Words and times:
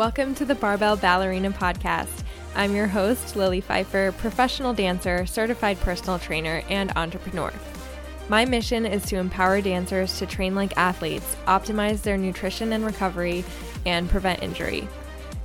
Welcome 0.00 0.34
to 0.36 0.46
the 0.46 0.54
Barbell 0.54 0.96
Ballerina 0.96 1.50
Podcast. 1.50 2.24
I'm 2.54 2.74
your 2.74 2.86
host, 2.86 3.36
Lily 3.36 3.60
Pfeiffer, 3.60 4.12
professional 4.12 4.72
dancer, 4.72 5.26
certified 5.26 5.78
personal 5.80 6.18
trainer, 6.18 6.62
and 6.70 6.90
entrepreneur. 6.96 7.52
My 8.30 8.46
mission 8.46 8.86
is 8.86 9.04
to 9.08 9.18
empower 9.18 9.60
dancers 9.60 10.18
to 10.18 10.24
train 10.24 10.54
like 10.54 10.74
athletes, 10.78 11.36
optimize 11.46 12.00
their 12.00 12.16
nutrition 12.16 12.72
and 12.72 12.86
recovery, 12.86 13.44
and 13.84 14.08
prevent 14.08 14.42
injury. 14.42 14.88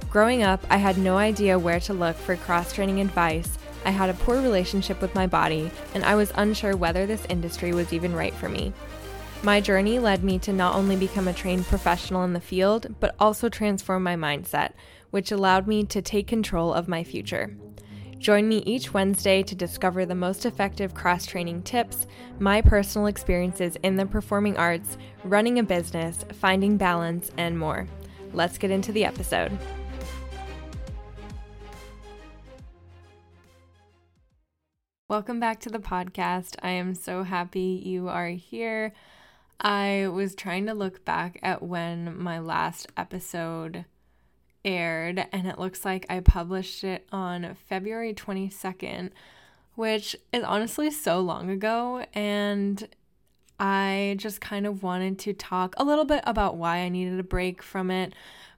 Growing 0.09 0.41
up, 0.41 0.65
I 0.69 0.77
had 0.77 0.97
no 0.97 1.17
idea 1.17 1.59
where 1.59 1.81
to 1.81 1.93
look 1.93 2.15
for 2.15 2.37
cross 2.37 2.71
training 2.71 3.01
advice. 3.01 3.57
I 3.83 3.89
had 3.89 4.09
a 4.09 4.13
poor 4.13 4.41
relationship 4.41 5.01
with 5.01 5.13
my 5.13 5.27
body, 5.27 5.69
and 5.93 6.05
I 6.05 6.15
was 6.15 6.31
unsure 6.35 6.77
whether 6.77 7.05
this 7.05 7.25
industry 7.27 7.73
was 7.73 7.91
even 7.91 8.15
right 8.15 8.33
for 8.33 8.47
me. 8.47 8.71
My 9.43 9.61
journey 9.61 9.99
led 9.99 10.23
me 10.23 10.39
to 10.39 10.53
not 10.53 10.75
only 10.75 10.95
become 10.95 11.27
a 11.27 11.33
trained 11.33 11.65
professional 11.65 12.23
in 12.23 12.33
the 12.33 12.39
field, 12.39 12.95
but 12.99 13.15
also 13.19 13.47
transform 13.47 14.01
my 14.03 14.15
mindset, 14.15 14.71
which 15.11 15.31
allowed 15.31 15.67
me 15.67 15.83
to 15.85 16.01
take 16.01 16.27
control 16.27 16.73
of 16.73 16.87
my 16.87 17.03
future. 17.03 17.55
Join 18.17 18.47
me 18.47 18.57
each 18.65 18.93
Wednesday 18.93 19.43
to 19.43 19.53
discover 19.53 20.05
the 20.05 20.15
most 20.15 20.47
effective 20.47 20.95
cross 20.95 21.27
training 21.27 21.61
tips, 21.61 22.07
my 22.39 22.59
personal 22.59 23.05
experiences 23.05 23.77
in 23.83 23.97
the 23.97 24.05
performing 24.05 24.57
arts, 24.57 24.97
running 25.23 25.59
a 25.59 25.63
business, 25.63 26.25
finding 26.33 26.75
balance, 26.75 27.29
and 27.37 27.59
more. 27.59 27.87
Let's 28.33 28.57
get 28.57 28.71
into 28.71 28.91
the 28.91 29.05
episode. 29.05 29.55
Welcome 35.07 35.39
back 35.39 35.59
to 35.59 35.69
the 35.69 35.77
podcast. 35.77 36.55
I 36.63 36.71
am 36.71 36.95
so 36.95 37.21
happy 37.21 37.79
you 37.85 38.09
are 38.09 38.29
here. 38.29 38.91
I 39.59 40.07
was 40.11 40.35
trying 40.35 40.65
to 40.65 40.73
look 40.73 41.05
back 41.05 41.39
at 41.41 41.63
when 41.63 42.21
my 42.21 42.39
last 42.39 42.87
episode 42.97 43.85
aired, 44.63 45.25
and 45.31 45.47
it 45.47 45.59
looks 45.59 45.85
like 45.85 46.05
I 46.09 46.19
published 46.19 46.83
it 46.83 47.07
on 47.11 47.55
February 47.67 48.13
22nd, 48.13 49.11
which 49.75 50.15
is 50.33 50.43
honestly 50.43 50.91
so 50.91 51.19
long 51.19 51.49
ago. 51.49 52.05
And 52.13 52.87
I 53.59 54.15
just 54.17 54.41
kind 54.41 54.65
of 54.65 54.83
wanted 54.83 55.19
to 55.19 55.33
talk 55.33 55.75
a 55.77 55.85
little 55.85 56.05
bit 56.05 56.23
about 56.25 56.57
why 56.57 56.77
I 56.79 56.89
needed 56.89 57.19
a 57.19 57.23
break 57.23 57.61
from 57.61 57.89
it, 57.91 58.13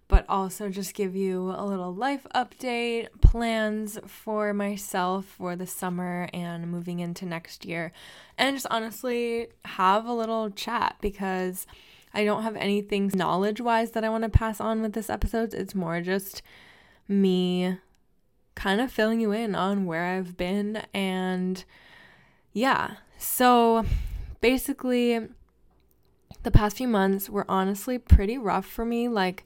but 0.08 0.26
also 0.30 0.70
just 0.70 0.94
give 0.94 1.16
you 1.16 1.54
a 1.58 1.66
little 1.66 1.94
life 1.94 2.26
update, 2.34 3.10
plans 3.22 4.00
for 4.06 4.54
myself 4.54 5.26
for 5.26 5.56
the 5.56 5.68
summer 5.68 6.30
and 6.34 6.72
moving 6.72 7.00
into 7.00 7.26
next 7.26 7.66
year, 7.66 7.92
and 8.38 8.56
just 8.56 8.68
honestly 8.72 9.48
have 9.66 10.06
a 10.06 10.14
little 10.14 10.50
chat 10.50 10.96
because 11.02 11.68
I 12.14 12.24
don't 12.24 12.44
have 12.44 12.56
anything 12.56 13.12
knowledge 13.14 13.60
wise 13.60 13.92
that 13.92 14.04
I 14.04 14.10
want 14.10 14.24
to 14.24 14.30
pass 14.30 14.62
on 14.62 14.82
with 14.82 14.94
this 14.94 15.10
episode. 15.10 15.54
It's 15.54 15.76
more 15.76 16.02
just 16.02 16.42
me 17.08 17.78
kind 18.56 18.82
of 18.82 18.92
filling 18.92 19.20
you 19.20 19.32
in 19.32 19.54
on 19.56 19.86
where 19.86 20.06
I've 20.06 20.36
been 20.36 20.84
and 20.94 21.64
yeah. 22.54 22.96
So 23.20 23.86
basically, 24.42 25.28
the 26.44 26.52
past 26.52 26.78
few 26.78 26.88
months 26.88 27.30
were 27.30 27.46
honestly 27.48 28.00
pretty 28.00 28.38
rough 28.38 28.66
for 28.66 28.86
me. 28.86 29.08
Like, 29.08 29.46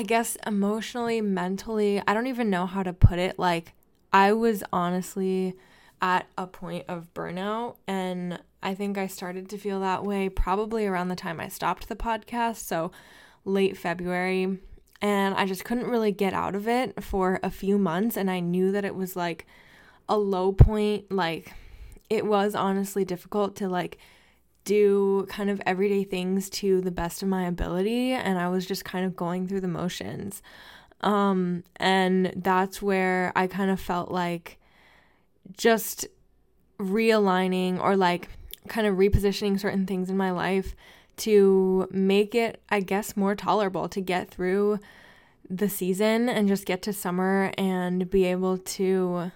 I 0.00 0.02
guess 0.02 0.38
emotionally, 0.46 1.20
mentally, 1.20 2.02
I 2.06 2.14
don't 2.14 2.26
even 2.26 2.48
know 2.48 2.64
how 2.64 2.82
to 2.82 2.94
put 2.94 3.18
it. 3.18 3.38
Like, 3.38 3.74
I 4.14 4.32
was 4.32 4.64
honestly 4.72 5.56
at 6.00 6.26
a 6.38 6.46
point 6.46 6.86
of 6.88 7.12
burnout, 7.12 7.76
and 7.86 8.40
I 8.62 8.74
think 8.74 8.96
I 8.96 9.08
started 9.08 9.50
to 9.50 9.58
feel 9.58 9.78
that 9.80 10.02
way 10.02 10.30
probably 10.30 10.86
around 10.86 11.08
the 11.08 11.16
time 11.16 11.38
I 11.38 11.48
stopped 11.48 11.86
the 11.86 11.96
podcast. 11.96 12.60
So, 12.64 12.92
late 13.44 13.76
February. 13.76 14.56
And 15.02 15.34
I 15.34 15.44
just 15.44 15.66
couldn't 15.66 15.90
really 15.90 16.12
get 16.12 16.32
out 16.32 16.54
of 16.54 16.66
it 16.66 17.04
for 17.04 17.38
a 17.42 17.50
few 17.50 17.76
months. 17.76 18.16
And 18.16 18.30
I 18.30 18.40
knew 18.40 18.72
that 18.72 18.86
it 18.86 18.94
was 18.94 19.16
like 19.16 19.44
a 20.08 20.16
low 20.16 20.50
point. 20.50 21.12
Like, 21.12 21.52
it 22.08 22.24
was 22.24 22.54
honestly 22.54 23.04
difficult 23.04 23.54
to 23.56 23.68
like 23.68 23.98
do 24.70 25.26
kind 25.28 25.50
of 25.50 25.60
everyday 25.66 26.04
things 26.04 26.48
to 26.48 26.80
the 26.80 26.92
best 26.92 27.24
of 27.24 27.28
my 27.28 27.44
ability 27.46 28.12
and 28.12 28.38
I 28.38 28.48
was 28.48 28.64
just 28.64 28.84
kind 28.84 29.04
of 29.04 29.16
going 29.16 29.48
through 29.48 29.62
the 29.62 29.68
motions. 29.68 30.44
Um 31.00 31.64
and 31.74 32.32
that's 32.36 32.80
where 32.80 33.32
I 33.34 33.48
kind 33.48 33.72
of 33.72 33.80
felt 33.80 34.12
like 34.12 34.58
just 35.56 36.06
realigning 36.78 37.80
or 37.80 37.96
like 37.96 38.28
kind 38.68 38.86
of 38.86 38.94
repositioning 38.94 39.58
certain 39.58 39.86
things 39.86 40.08
in 40.08 40.16
my 40.16 40.30
life 40.30 40.76
to 41.16 41.88
make 41.90 42.36
it 42.36 42.62
I 42.68 42.78
guess 42.78 43.16
more 43.16 43.34
tolerable 43.34 43.88
to 43.88 44.00
get 44.00 44.30
through 44.30 44.78
the 45.48 45.68
season 45.68 46.28
and 46.28 46.46
just 46.46 46.64
get 46.64 46.80
to 46.82 46.92
summer 46.92 47.52
and 47.58 48.08
be 48.08 48.24
able 48.24 48.56
to 48.56 49.32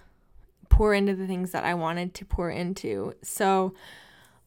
pour 0.69 0.93
into 0.93 1.13
the 1.13 1.27
things 1.27 1.51
that 1.51 1.65
I 1.65 1.73
wanted 1.73 2.13
to 2.13 2.25
pour 2.25 2.49
into. 2.49 3.13
So 3.21 3.73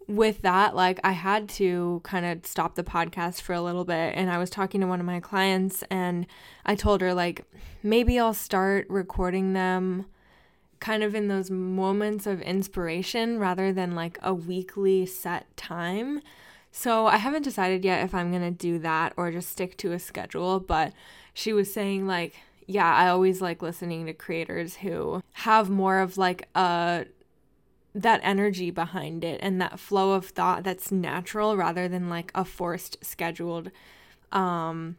with 0.08 0.40
that, 0.40 0.74
like 0.74 0.98
I 1.04 1.12
had 1.12 1.48
to 1.50 2.00
kind 2.02 2.24
of 2.24 2.46
stop 2.46 2.74
the 2.74 2.82
podcast 2.82 3.42
for 3.42 3.52
a 3.52 3.60
little 3.60 3.84
bit. 3.84 4.14
And 4.16 4.30
I 4.30 4.38
was 4.38 4.50
talking 4.50 4.80
to 4.80 4.86
one 4.86 5.00
of 5.00 5.06
my 5.06 5.20
clients 5.20 5.84
and 5.90 6.26
I 6.64 6.74
told 6.74 7.02
her, 7.02 7.14
like, 7.14 7.44
maybe 7.82 8.18
I'll 8.18 8.34
start 8.34 8.86
recording 8.88 9.52
them 9.52 10.06
kind 10.80 11.02
of 11.02 11.14
in 11.14 11.28
those 11.28 11.50
moments 11.50 12.26
of 12.26 12.40
inspiration 12.40 13.38
rather 13.38 13.72
than 13.72 13.94
like 13.94 14.18
a 14.22 14.32
weekly 14.32 15.04
set 15.04 15.54
time. 15.56 16.22
So 16.72 17.06
I 17.06 17.16
haven't 17.16 17.42
decided 17.42 17.84
yet 17.84 18.04
if 18.04 18.14
I'm 18.14 18.30
going 18.30 18.42
to 18.42 18.50
do 18.50 18.78
that 18.78 19.12
or 19.16 19.30
just 19.30 19.50
stick 19.50 19.76
to 19.78 19.92
a 19.92 19.98
schedule. 19.98 20.60
But 20.60 20.92
she 21.34 21.52
was 21.52 21.72
saying, 21.72 22.06
like, 22.06 22.34
yeah, 22.66 22.94
I 22.94 23.08
always 23.08 23.42
like 23.42 23.60
listening 23.60 24.06
to 24.06 24.12
creators 24.12 24.76
who 24.76 25.22
have 25.32 25.68
more 25.68 25.98
of 25.98 26.16
like 26.16 26.48
a 26.54 27.06
that 27.94 28.20
energy 28.22 28.70
behind 28.70 29.24
it 29.24 29.40
and 29.42 29.60
that 29.60 29.78
flow 29.80 30.12
of 30.12 30.26
thought 30.26 30.62
that's 30.62 30.92
natural 30.92 31.56
rather 31.56 31.88
than 31.88 32.08
like 32.08 32.30
a 32.34 32.44
forced 32.44 32.96
scheduled 33.02 33.70
um 34.32 34.96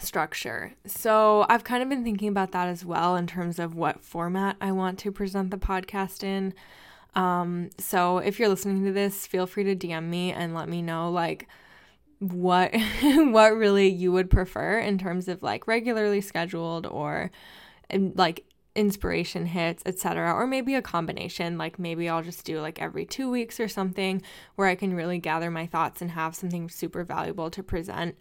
structure. 0.00 0.74
So, 0.84 1.46
I've 1.48 1.64
kind 1.64 1.82
of 1.82 1.88
been 1.88 2.04
thinking 2.04 2.28
about 2.28 2.52
that 2.52 2.68
as 2.68 2.84
well 2.84 3.16
in 3.16 3.26
terms 3.26 3.58
of 3.58 3.74
what 3.74 4.02
format 4.02 4.56
I 4.60 4.70
want 4.72 4.98
to 4.98 5.12
present 5.12 5.50
the 5.50 5.56
podcast 5.56 6.22
in. 6.22 6.52
Um 7.14 7.70
so 7.78 8.18
if 8.18 8.38
you're 8.38 8.48
listening 8.48 8.84
to 8.84 8.92
this, 8.92 9.26
feel 9.26 9.46
free 9.46 9.64
to 9.64 9.76
DM 9.76 10.04
me 10.04 10.32
and 10.32 10.54
let 10.54 10.68
me 10.68 10.82
know 10.82 11.10
like 11.10 11.48
what 12.18 12.74
what 13.02 13.56
really 13.56 13.88
you 13.88 14.12
would 14.12 14.30
prefer 14.30 14.78
in 14.78 14.98
terms 14.98 15.28
of 15.28 15.42
like 15.42 15.66
regularly 15.66 16.20
scheduled 16.20 16.86
or 16.86 17.30
like 17.92 18.44
inspiration 18.76 19.46
hits, 19.46 19.82
etc. 19.86 20.32
Or 20.32 20.46
maybe 20.46 20.74
a 20.74 20.82
combination, 20.82 21.58
like 21.58 21.78
maybe 21.78 22.08
I'll 22.08 22.22
just 22.22 22.44
do 22.44 22.60
like 22.60 22.80
every 22.80 23.06
2 23.06 23.30
weeks 23.30 23.58
or 23.58 23.68
something 23.68 24.22
where 24.54 24.68
I 24.68 24.74
can 24.74 24.94
really 24.94 25.18
gather 25.18 25.50
my 25.50 25.66
thoughts 25.66 26.02
and 26.02 26.12
have 26.12 26.36
something 26.36 26.68
super 26.68 27.02
valuable 27.02 27.50
to 27.50 27.62
present. 27.62 28.16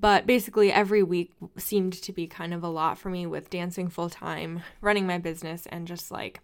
But 0.00 0.26
basically, 0.26 0.72
every 0.72 1.02
week 1.02 1.32
seemed 1.56 1.92
to 1.94 2.12
be 2.12 2.28
kind 2.28 2.54
of 2.54 2.62
a 2.62 2.68
lot 2.68 2.98
for 2.98 3.10
me 3.10 3.26
with 3.26 3.50
dancing 3.50 3.88
full 3.88 4.08
time, 4.08 4.62
running 4.80 5.06
my 5.06 5.18
business, 5.18 5.66
and 5.66 5.88
just 5.88 6.12
like, 6.12 6.40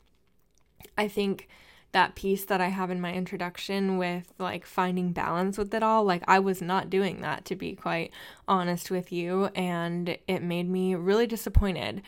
I 0.99 1.07
think 1.07 1.49
that 1.93 2.17
piece 2.17 2.45
that 2.47 2.61
I 2.61 2.71
have 2.71 2.91
in 2.91 3.01
my 3.01 3.13
introduction 3.13 3.97
with 3.97 4.33
like 4.41 4.67
finding 4.67 5.13
balance 5.13 5.57
with 5.57 5.73
it 5.73 5.85
all, 5.85 6.03
like, 6.03 6.25
I 6.27 6.41
was 6.41 6.61
not 6.61 6.91
doing 6.91 7.21
that 7.21 7.45
to 7.45 7.55
be 7.55 7.77
quite 7.77 8.11
honest 8.49 8.91
with 8.91 9.13
you. 9.13 9.45
And 9.55 10.19
it 10.27 10.43
made 10.43 10.69
me 10.69 10.97
really 10.97 11.29
disappointed 11.29 12.03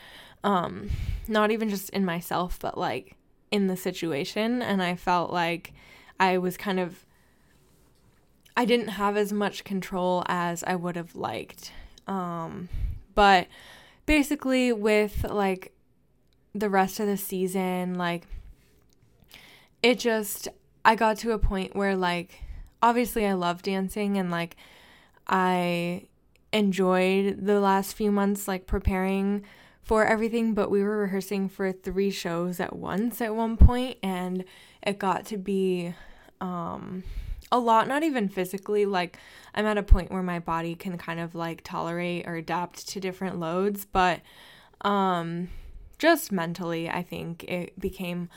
um 0.44 0.90
not 1.28 1.50
even 1.50 1.68
just 1.68 1.90
in 1.90 2.04
myself 2.04 2.58
but 2.60 2.78
like 2.78 3.16
in 3.50 3.66
the 3.66 3.76
situation 3.76 4.62
and 4.62 4.82
I 4.82 4.96
felt 4.96 5.32
like 5.32 5.72
I 6.18 6.38
was 6.38 6.56
kind 6.56 6.80
of 6.80 7.04
I 8.56 8.64
didn't 8.64 8.88
have 8.88 9.16
as 9.16 9.32
much 9.32 9.64
control 9.64 10.24
as 10.26 10.64
I 10.64 10.76
would 10.76 10.96
have 10.96 11.14
liked. 11.14 11.72
Um 12.06 12.68
but 13.14 13.48
basically 14.06 14.72
with 14.72 15.24
like 15.24 15.72
the 16.54 16.70
rest 16.70 17.00
of 17.00 17.06
the 17.06 17.16
season 17.16 17.94
like 17.94 18.26
it 19.82 19.98
just 19.98 20.48
I 20.84 20.94
got 20.94 21.18
to 21.18 21.32
a 21.32 21.38
point 21.38 21.74
where 21.74 21.96
like 21.96 22.42
obviously 22.82 23.26
I 23.26 23.32
love 23.34 23.62
dancing 23.62 24.16
and 24.16 24.30
like 24.30 24.56
I 25.26 26.06
enjoyed 26.52 27.44
the 27.44 27.60
last 27.60 27.94
few 27.94 28.10
months 28.12 28.46
like 28.46 28.66
preparing 28.66 29.44
for 29.86 30.04
everything, 30.04 30.52
but 30.52 30.68
we 30.68 30.82
were 30.82 30.98
rehearsing 30.98 31.48
for 31.48 31.70
three 31.70 32.10
shows 32.10 32.58
at 32.58 32.74
once 32.74 33.20
at 33.20 33.36
one 33.36 33.56
point, 33.56 33.96
and 34.02 34.44
it 34.82 34.98
got 34.98 35.24
to 35.26 35.38
be 35.38 35.94
um, 36.40 37.04
a 37.52 37.58
lot, 37.60 37.86
not 37.86 38.02
even 38.02 38.28
physically. 38.28 38.84
Like, 38.84 39.16
I'm 39.54 39.64
at 39.64 39.78
a 39.78 39.84
point 39.84 40.10
where 40.10 40.24
my 40.24 40.40
body 40.40 40.74
can 40.74 40.98
kind 40.98 41.20
of 41.20 41.36
like 41.36 41.62
tolerate 41.62 42.26
or 42.26 42.34
adapt 42.34 42.88
to 42.88 43.00
different 43.00 43.38
loads, 43.38 43.84
but 43.84 44.22
um, 44.80 45.50
just 45.98 46.32
mentally, 46.32 46.90
I 46.90 47.04
think 47.04 47.44
it 47.44 47.78
became 47.78 48.28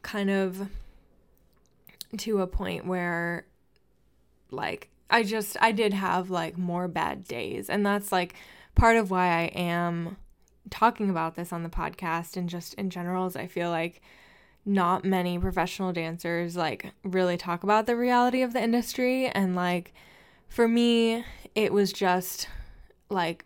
kind 0.00 0.30
of 0.30 0.70
to 2.16 2.40
a 2.40 2.46
point 2.46 2.86
where 2.86 3.44
like 4.50 4.88
I 5.10 5.22
just 5.22 5.58
I 5.60 5.72
did 5.72 5.92
have 5.92 6.30
like 6.30 6.56
more 6.56 6.88
bad 6.88 7.24
days 7.24 7.70
and 7.70 7.84
that's 7.84 8.10
like 8.10 8.34
part 8.74 8.96
of 8.96 9.10
why 9.10 9.26
I 9.28 9.42
am 9.54 10.16
talking 10.70 11.10
about 11.10 11.34
this 11.34 11.52
on 11.52 11.62
the 11.62 11.68
podcast 11.68 12.36
and 12.36 12.48
just 12.48 12.74
in 12.74 12.90
general 12.90 13.26
is 13.26 13.36
I 13.36 13.46
feel 13.46 13.70
like 13.70 14.00
not 14.64 15.04
many 15.04 15.38
professional 15.38 15.92
dancers 15.92 16.56
like 16.56 16.92
really 17.02 17.36
talk 17.36 17.64
about 17.64 17.86
the 17.86 17.96
reality 17.96 18.42
of 18.42 18.52
the 18.52 18.62
industry. 18.62 19.26
And 19.26 19.56
like 19.56 19.92
for 20.48 20.68
me 20.68 21.24
it 21.54 21.72
was 21.72 21.92
just 21.92 22.48
like 23.08 23.44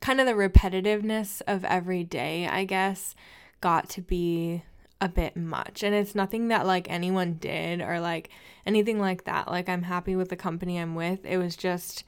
kind 0.00 0.20
of 0.20 0.26
the 0.26 0.32
repetitiveness 0.32 1.42
of 1.46 1.64
every 1.64 2.04
day 2.04 2.46
I 2.46 2.64
guess 2.64 3.14
got 3.60 3.88
to 3.90 4.00
be 4.00 4.62
a 5.00 5.08
bit 5.08 5.36
much. 5.36 5.82
And 5.82 5.94
it's 5.94 6.14
nothing 6.14 6.48
that 6.48 6.66
like 6.66 6.90
anyone 6.90 7.34
did 7.34 7.80
or 7.80 8.00
like 8.00 8.30
anything 8.64 8.98
like 8.98 9.24
that. 9.24 9.48
Like 9.48 9.68
I'm 9.68 9.82
happy 9.82 10.16
with 10.16 10.30
the 10.30 10.36
company 10.36 10.78
I'm 10.78 10.94
with. 10.94 11.24
It 11.24 11.36
was 11.36 11.56
just 11.56 12.04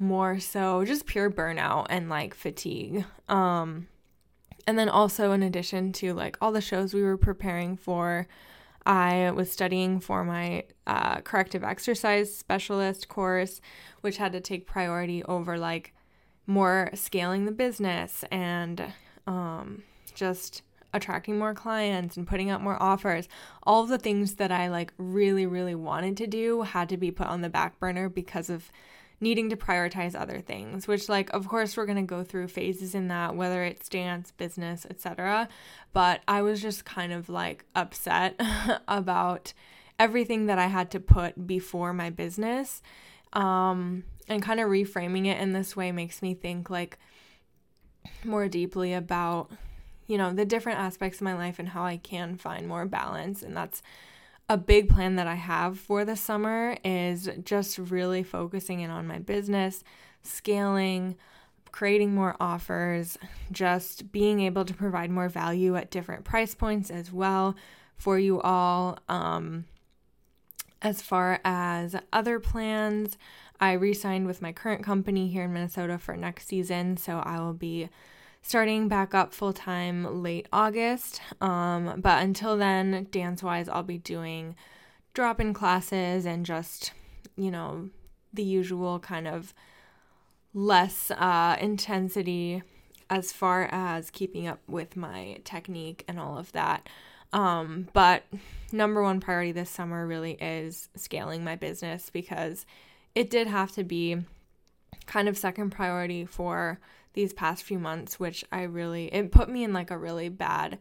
more 0.00 0.40
so 0.40 0.84
just 0.84 1.06
pure 1.06 1.30
burnout 1.30 1.86
and 1.88 2.08
like 2.08 2.34
fatigue 2.34 3.04
um 3.28 3.86
and 4.66 4.78
then 4.78 4.88
also, 4.88 5.32
in 5.32 5.42
addition 5.42 5.92
to 5.94 6.14
like 6.14 6.36
all 6.40 6.52
the 6.52 6.60
shows 6.60 6.94
we 6.94 7.02
were 7.02 7.16
preparing 7.16 7.76
for, 7.76 8.26
I 8.86 9.32
was 9.32 9.50
studying 9.50 9.98
for 9.98 10.24
my 10.24 10.64
uh, 10.86 11.20
corrective 11.22 11.64
exercise 11.64 12.32
specialist 12.32 13.08
course, 13.08 13.60
which 14.00 14.18
had 14.18 14.32
to 14.32 14.40
take 14.40 14.66
priority 14.66 15.22
over 15.24 15.58
like 15.58 15.92
more 16.46 16.90
scaling 16.94 17.46
the 17.46 17.52
business 17.52 18.24
and 18.30 18.92
um, 19.26 19.82
just 20.14 20.62
attracting 20.92 21.38
more 21.38 21.54
clients 21.54 22.16
and 22.16 22.26
putting 22.26 22.48
out 22.48 22.62
more 22.62 22.80
offers. 22.80 23.28
All 23.64 23.82
of 23.82 23.88
the 23.88 23.98
things 23.98 24.36
that 24.36 24.50
I 24.50 24.68
like 24.68 24.92
really, 24.98 25.46
really 25.46 25.74
wanted 25.74 26.16
to 26.18 26.26
do 26.26 26.62
had 26.62 26.88
to 26.88 26.96
be 26.96 27.10
put 27.10 27.26
on 27.26 27.42
the 27.42 27.50
back 27.50 27.78
burner 27.80 28.08
because 28.08 28.48
of 28.50 28.70
needing 29.20 29.50
to 29.50 29.56
prioritize 29.56 30.18
other 30.18 30.40
things, 30.40 30.88
which 30.88 31.08
like 31.08 31.30
of 31.30 31.46
course 31.46 31.76
we're 31.76 31.86
going 31.86 31.96
to 31.96 32.02
go 32.02 32.24
through 32.24 32.48
phases 32.48 32.94
in 32.94 33.08
that 33.08 33.36
whether 33.36 33.62
it's 33.62 33.88
dance, 33.88 34.32
business, 34.32 34.86
etc. 34.88 35.48
But 35.92 36.22
I 36.26 36.42
was 36.42 36.62
just 36.62 36.84
kind 36.84 37.12
of 37.12 37.28
like 37.28 37.64
upset 37.74 38.40
about 38.88 39.52
everything 39.98 40.46
that 40.46 40.58
I 40.58 40.66
had 40.66 40.90
to 40.92 41.00
put 41.00 41.46
before 41.46 41.92
my 41.92 42.10
business. 42.10 42.82
Um 43.32 44.04
and 44.28 44.42
kind 44.42 44.60
of 44.60 44.68
reframing 44.68 45.26
it 45.26 45.40
in 45.40 45.52
this 45.52 45.76
way 45.76 45.90
makes 45.90 46.22
me 46.22 46.34
think 46.34 46.70
like 46.70 46.98
more 48.24 48.48
deeply 48.48 48.94
about 48.94 49.50
you 50.06 50.16
know 50.16 50.32
the 50.32 50.44
different 50.44 50.78
aspects 50.78 51.18
of 51.18 51.24
my 51.24 51.34
life 51.34 51.58
and 51.58 51.68
how 51.68 51.84
I 51.84 51.96
can 51.96 52.36
find 52.36 52.66
more 52.66 52.86
balance 52.86 53.42
and 53.42 53.56
that's 53.56 53.82
a 54.50 54.56
big 54.56 54.88
plan 54.88 55.14
that 55.14 55.28
I 55.28 55.36
have 55.36 55.78
for 55.78 56.04
the 56.04 56.16
summer 56.16 56.76
is 56.84 57.28
just 57.44 57.78
really 57.78 58.24
focusing 58.24 58.80
in 58.80 58.90
on 58.90 59.06
my 59.06 59.20
business, 59.20 59.84
scaling, 60.24 61.14
creating 61.70 62.16
more 62.16 62.34
offers, 62.40 63.16
just 63.52 64.10
being 64.10 64.40
able 64.40 64.64
to 64.64 64.74
provide 64.74 65.08
more 65.08 65.28
value 65.28 65.76
at 65.76 65.92
different 65.92 66.24
price 66.24 66.52
points 66.52 66.90
as 66.90 67.12
well 67.12 67.54
for 67.96 68.18
you 68.18 68.40
all. 68.40 68.98
Um, 69.08 69.66
as 70.82 71.00
far 71.00 71.38
as 71.44 71.94
other 72.12 72.40
plans, 72.40 73.16
I 73.60 73.74
re 73.74 73.94
signed 73.94 74.26
with 74.26 74.42
my 74.42 74.50
current 74.50 74.82
company 74.82 75.28
here 75.28 75.44
in 75.44 75.52
Minnesota 75.52 75.96
for 75.96 76.16
next 76.16 76.48
season, 76.48 76.96
so 76.96 77.20
I 77.20 77.38
will 77.38 77.54
be 77.54 77.88
starting 78.42 78.88
back 78.88 79.14
up 79.14 79.32
full 79.32 79.52
time 79.52 80.22
late 80.22 80.48
August. 80.52 81.20
Um, 81.40 82.00
but 82.00 82.22
until 82.22 82.56
then, 82.56 83.06
dance 83.10 83.42
wise, 83.42 83.68
I'll 83.68 83.82
be 83.82 83.98
doing 83.98 84.56
drop 85.14 85.40
in 85.40 85.52
classes 85.52 86.24
and 86.26 86.46
just, 86.46 86.92
you 87.36 87.50
know, 87.50 87.90
the 88.32 88.44
usual 88.44 88.98
kind 88.98 89.26
of 89.26 89.52
less 90.54 91.10
uh, 91.12 91.56
intensity 91.60 92.62
as 93.08 93.32
far 93.32 93.68
as 93.72 94.10
keeping 94.10 94.46
up 94.46 94.60
with 94.68 94.96
my 94.96 95.38
technique 95.44 96.04
and 96.06 96.18
all 96.18 96.38
of 96.38 96.52
that. 96.52 96.88
Um, 97.32 97.88
but 97.92 98.24
number 98.72 99.02
one 99.02 99.20
priority 99.20 99.52
this 99.52 99.70
summer 99.70 100.06
really 100.06 100.32
is 100.40 100.88
scaling 100.96 101.44
my 101.44 101.56
business 101.56 102.10
because 102.10 102.66
it 103.14 103.30
did 103.30 103.46
have 103.46 103.72
to 103.72 103.84
be 103.84 104.18
kind 105.06 105.28
of 105.28 105.36
second 105.36 105.70
priority 105.70 106.24
for 106.24 106.78
these 107.14 107.32
past 107.32 107.64
few 107.64 107.78
months, 107.78 108.20
which 108.20 108.44
I 108.52 108.62
really, 108.62 109.12
it 109.12 109.32
put 109.32 109.48
me 109.48 109.64
in 109.64 109.72
like 109.72 109.90
a 109.90 109.98
really 109.98 110.28
bad, 110.28 110.78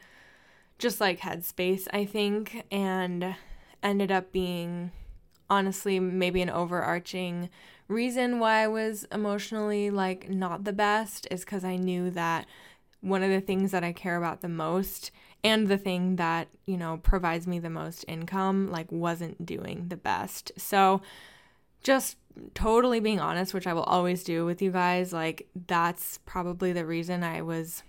just 0.78 1.02
like 1.02 1.20
headspace, 1.20 1.88
I 1.92 2.06
think, 2.06 2.64
and 2.72 3.36
ended 3.82 4.12
up 4.12 4.32
being 4.32 4.92
honestly 5.50 6.00
maybe 6.00 6.42
an 6.42 6.50
overarching 6.50 7.50
reason 7.88 8.40
why 8.40 8.64
I 8.64 8.68
was 8.68 9.06
emotionally 9.12 9.90
like 9.90 10.30
not 10.30 10.64
the 10.64 10.74
best 10.74 11.28
is 11.32 11.42
because 11.42 11.64
I 11.66 11.76
knew 11.76 12.12
that 12.12 12.46
one 13.02 13.24
of 13.24 13.32
the 13.32 13.42
things 13.42 13.72
that 13.72 13.84
I 13.84 13.92
care 13.92 14.18
about 14.18 14.42
the 14.42 14.50
most 14.50 15.12
and 15.44 15.68
the 15.68 15.78
thing 15.78 16.18
that, 16.18 16.50
you 16.66 16.78
know, 16.78 17.00
provides 17.02 17.48
me 17.48 17.60
the 17.60 17.70
most 17.70 18.06
income 18.08 18.70
like 18.70 18.92
wasn't 18.92 19.46
doing 19.46 19.88
the 19.88 19.98
best. 19.98 20.52
So 20.58 21.02
just 21.84 22.18
totally 22.54 23.00
being 23.00 23.20
honest, 23.20 23.54
which 23.54 23.68
I 23.68 23.74
will 23.74 23.84
always 23.84 24.24
do 24.24 24.46
with 24.46 24.62
you 24.62 24.72
guys, 24.72 25.12
like 25.14 25.48
that's 25.68 26.20
probably 26.26 26.74
the 26.74 26.86
reason 26.86 27.24
I 27.24 27.42
was 27.42 27.84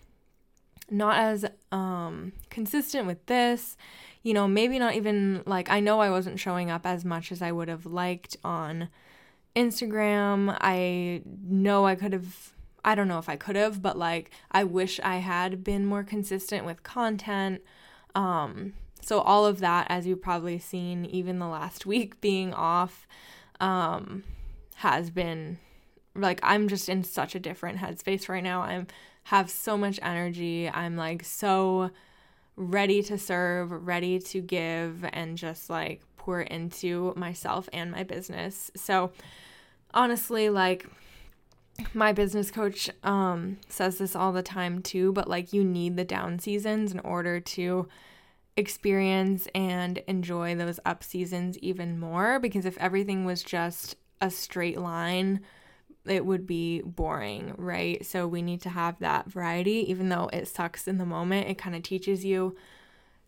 not 0.90 1.16
as 1.16 1.44
um 1.70 2.32
consistent 2.50 3.06
with 3.06 3.24
this. 3.26 3.76
You 4.22 4.34
know, 4.34 4.46
maybe 4.46 4.78
not 4.78 4.94
even 4.94 5.42
like 5.46 5.70
I 5.70 5.80
know 5.80 6.00
I 6.00 6.10
wasn't 6.10 6.40
showing 6.40 6.70
up 6.70 6.84
as 6.84 7.04
much 7.04 7.32
as 7.32 7.40
I 7.40 7.52
would 7.52 7.68
have 7.68 7.86
liked 7.86 8.36
on 8.44 8.88
Instagram. 9.56 10.56
I 10.60 11.22
know 11.26 11.86
I 11.86 11.94
could 11.94 12.12
have 12.12 12.52
I 12.84 12.94
don't 12.94 13.08
know 13.08 13.18
if 13.18 13.28
I 13.28 13.36
could 13.36 13.56
have, 13.56 13.82
but 13.82 13.96
like 13.96 14.30
I 14.50 14.64
wish 14.64 15.00
I 15.00 15.16
had 15.16 15.62
been 15.62 15.86
more 15.86 16.02
consistent 16.02 16.66
with 16.66 16.82
content. 16.82 17.62
Um 18.14 18.74
so 19.02 19.20
all 19.20 19.46
of 19.46 19.60
that 19.60 19.86
as 19.88 20.06
you've 20.06 20.20
probably 20.20 20.58
seen 20.58 21.04
even 21.06 21.38
the 21.38 21.48
last 21.48 21.86
week 21.94 22.20
being 22.20 22.52
off 22.52 23.06
um 23.60 24.24
has 24.76 25.10
been 25.10 25.58
like 26.14 26.40
I'm 26.42 26.68
just 26.68 26.88
in 26.88 27.04
such 27.04 27.34
a 27.34 27.40
different 27.40 27.78
headspace 27.78 28.28
right 28.28 28.42
now. 28.42 28.62
I'm 28.62 28.86
have 29.24 29.50
so 29.50 29.76
much 29.76 29.98
energy. 30.02 30.68
I'm 30.68 30.96
like 30.96 31.24
so 31.24 31.90
ready 32.56 33.02
to 33.04 33.18
serve, 33.18 33.70
ready 33.86 34.18
to 34.18 34.40
give 34.40 35.04
and 35.12 35.36
just 35.36 35.70
like 35.70 36.02
pour 36.16 36.40
into 36.40 37.12
myself 37.16 37.68
and 37.72 37.90
my 37.90 38.02
business. 38.02 38.70
So 38.76 39.12
honestly, 39.94 40.50
like 40.50 40.86
my 41.94 42.12
business 42.12 42.50
coach 42.50 42.90
um 43.02 43.58
says 43.68 43.98
this 43.98 44.16
all 44.16 44.32
the 44.32 44.42
time 44.42 44.82
too, 44.82 45.12
but 45.12 45.28
like 45.28 45.52
you 45.52 45.64
need 45.64 45.96
the 45.96 46.04
down 46.04 46.38
seasons 46.38 46.92
in 46.92 47.00
order 47.00 47.40
to 47.40 47.88
experience 48.56 49.48
and 49.54 49.98
enjoy 50.06 50.54
those 50.54 50.80
up 50.84 51.02
seasons 51.02 51.58
even 51.58 51.98
more 51.98 52.38
because 52.38 52.66
if 52.66 52.76
everything 52.78 53.24
was 53.24 53.42
just 53.42 53.96
a 54.20 54.30
straight 54.30 54.78
line, 54.78 55.40
it 56.06 56.24
would 56.24 56.46
be 56.46 56.82
boring, 56.82 57.54
right? 57.56 58.04
So 58.04 58.26
we 58.26 58.42
need 58.42 58.60
to 58.62 58.70
have 58.70 58.98
that 58.98 59.28
variety, 59.28 59.90
even 59.90 60.08
though 60.08 60.28
it 60.32 60.48
sucks 60.48 60.88
in 60.88 60.98
the 60.98 61.06
moment. 61.06 61.48
It 61.48 61.58
kind 61.58 61.76
of 61.76 61.82
teaches 61.82 62.24
you 62.24 62.56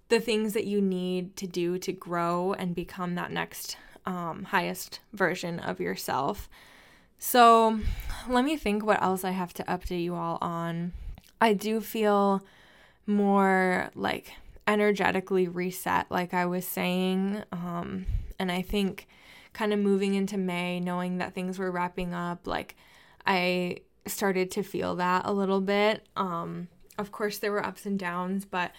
the 0.08 0.20
things 0.20 0.52
that 0.52 0.66
you 0.66 0.80
need 0.80 1.36
to 1.36 1.46
do 1.46 1.78
to 1.78 1.92
grow 1.92 2.52
and 2.54 2.74
become 2.74 3.14
that 3.14 3.30
next 3.30 3.76
um, 4.04 4.44
highest 4.44 5.00
version 5.12 5.58
of 5.58 5.80
yourself. 5.80 6.48
So 7.18 7.78
let 8.28 8.44
me 8.44 8.56
think 8.56 8.84
what 8.84 9.02
else 9.02 9.24
I 9.24 9.30
have 9.30 9.54
to 9.54 9.64
update 9.64 10.02
you 10.02 10.14
all 10.14 10.38
on. 10.40 10.92
I 11.40 11.54
do 11.54 11.80
feel 11.80 12.44
more 13.06 13.90
like 13.94 14.32
energetically 14.66 15.48
reset, 15.48 16.10
like 16.10 16.34
I 16.34 16.46
was 16.46 16.66
saying. 16.66 17.42
Um, 17.52 18.06
and 18.38 18.50
I 18.50 18.62
think 18.62 19.08
kind 19.52 19.72
of 19.72 19.78
moving 19.78 20.14
into 20.14 20.38
May, 20.38 20.80
knowing 20.80 21.18
that 21.18 21.34
things 21.34 21.58
were 21.58 21.70
wrapping 21.70 22.14
up, 22.14 22.46
like 22.46 22.76
I 23.26 23.78
started 24.06 24.50
to 24.52 24.62
feel 24.62 24.96
that 24.96 25.22
a 25.24 25.32
little 25.32 25.60
bit. 25.60 26.06
Um, 26.16 26.68
of 26.98 27.12
course, 27.12 27.38
there 27.38 27.52
were 27.52 27.64
ups 27.64 27.86
and 27.86 27.98
downs, 27.98 28.44
but 28.44 28.72